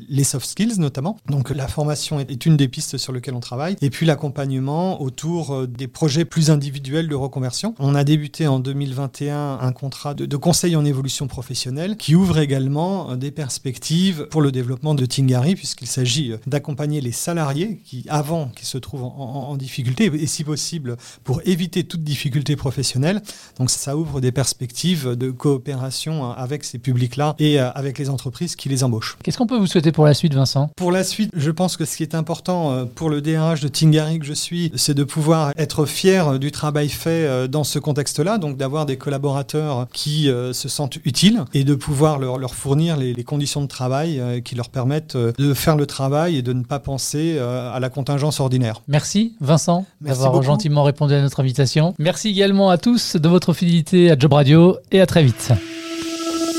les 0.09 0.23
soft 0.23 0.45
skills 0.45 0.79
notamment. 0.79 1.17
Donc 1.27 1.49
la 1.49 1.67
formation 1.67 2.19
est 2.19 2.45
une 2.45 2.57
des 2.57 2.67
pistes 2.67 2.97
sur 2.97 3.13
lesquelles 3.13 3.33
on 3.33 3.39
travaille. 3.39 3.75
Et 3.81 3.89
puis 3.89 4.05
l'accompagnement 4.05 5.01
autour 5.01 5.67
des 5.67 5.87
projets 5.87 6.25
plus 6.25 6.49
individuels 6.49 7.07
de 7.07 7.15
reconversion. 7.15 7.75
On 7.79 7.95
a 7.97 8.03
débuté 8.03 8.47
en 8.47 8.59
2021 8.59 9.57
un 9.59 9.71
contrat 9.71 10.13
de, 10.13 10.37
conseil 10.37 10.75
en 10.75 10.85
évolution 10.85 11.27
professionnelle 11.27 11.97
qui 11.97 12.15
ouvre 12.15 12.37
également 12.37 13.11
euh, 13.11 13.15
des 13.15 13.31
perspectives 13.31 14.27
pour 14.29 14.41
le 14.41 14.51
développement 14.51 14.93
de 14.93 15.05
Tingari, 15.05 15.55
puisqu'il 15.55 15.87
s'agit 15.87 16.31
euh, 16.31 16.37
d'accompagner 16.45 17.01
les 17.01 17.11
salariés 17.11 17.81
qui, 17.83 18.05
avant 18.07 18.49
qui 18.55 18.65
se 18.65 18.77
trouvent 18.77 19.03
en, 19.03 19.57
difficulté, 19.57 20.05
et 20.13 20.27
si 20.27 20.43
possible 20.43 20.97
pour 21.23 21.41
éviter 21.45 21.83
toute 21.83 22.03
difficulté 22.03 22.55
professionnelle. 22.55 23.21
Donc 23.57 23.71
ça 23.71 23.97
ouvre 23.97 24.21
des 24.21 24.31
perspectives 24.31 25.15
de 25.15 25.31
coopération 25.31 26.25
hein, 26.25 26.35
avec 26.37 26.63
ces 26.63 26.77
publics-là 26.77 27.35
et 27.39 27.59
euh, 27.59 27.71
avec 27.71 27.97
les 27.97 28.09
entreprises 28.09 28.55
qui 28.55 28.69
les 28.69 28.83
embauchent. 28.83 29.17
Qu'est-ce 29.23 29.37
qu'on 29.37 29.47
peut 29.47 29.57
vous 29.57 29.67
souhaiter 29.67 29.91
pour 29.91 30.05
la 30.05 30.13
suite, 30.13 30.35
Vincent? 30.35 30.69
Pour 30.77 30.91
la 30.91 31.03
suite, 31.03 31.31
je 31.35 31.49
pense 31.49 31.77
que 31.77 31.85
ce 31.85 31.97
qui 31.97 32.03
est 32.03 32.13
important 32.13 32.85
pour 32.93 33.09
le 33.09 33.21
DRH 33.21 33.61
de 33.61 33.67
Tingari 33.67 34.19
que 34.19 34.25
je 34.25 34.33
suis, 34.33 34.71
c'est 34.75 34.93
de 34.93 35.03
pouvoir 35.03 35.51
être 35.57 35.85
fier 35.85 36.37
du 36.37 36.51
travail 36.51 36.89
fait 36.89 37.47
dans 37.47 37.63
ce 37.63 37.79
contexte-là, 37.87 38.37
donc 38.37 38.57
d'avoir 38.57 38.85
des 38.85 38.97
collaborateurs 38.97 39.87
qui 39.93 40.29
euh, 40.29 40.51
se 40.51 40.67
sentent 40.67 40.97
utiles 41.05 41.45
et 41.53 41.63
de 41.63 41.73
pouvoir 41.73 42.19
leur, 42.19 42.37
leur 42.37 42.53
fournir 42.53 42.97
les, 42.97 43.23
conditions 43.23 43.61
de 43.61 43.67
travail 43.67 44.19
euh, 44.19 44.41
qui 44.41 44.55
leur 44.55 44.67
permettent 44.67 45.15
euh, 45.15 45.31
de 45.37 45.53
faire 45.53 45.77
le 45.77 45.85
travail 45.85 46.35
et 46.35 46.41
de 46.41 46.51
ne 46.51 46.63
pas 46.63 46.79
penser 46.79 47.39
à 47.39 47.79
la 47.79 47.89
contingence 47.89 48.41
ordinaire. 48.41 48.81
Merci 48.89 49.35
Vincent 49.39 49.85
d'avoir 50.01 50.41
gentiment 50.43 50.83
répondu 50.83 51.13
à 51.13 51.21
notre 51.21 51.39
invitation. 51.39 51.93
Merci 51.97 52.29
également 52.29 52.69
à 52.69 52.77
tous 52.77 53.15
de 53.15 53.29
votre 53.29 53.53
fidélité 53.53 54.11
à 54.11 54.19
Job 54.19 54.33
Radio 54.33 54.77
et 54.91 54.99
à 54.99 55.05
très 55.05 55.23
vite. 55.23 55.53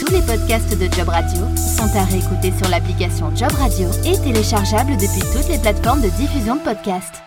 Tous 0.00 0.12
les 0.12 0.22
podcasts 0.22 0.78
de 0.78 0.84
Job 0.96 1.08
Radio 1.08 1.42
sont 1.56 1.94
à 1.94 2.04
réécouter 2.04 2.52
sur 2.56 2.70
l'application 2.70 3.34
Job 3.36 3.52
Radio 3.52 3.88
et 4.06 4.16
téléchargeables 4.18 4.92
depuis 4.92 5.20
toutes 5.32 5.48
les 5.50 5.58
plateformes 5.58 6.00
de 6.00 6.08
diffusion 6.16 6.56
de 6.56 6.60
podcasts. 6.60 7.22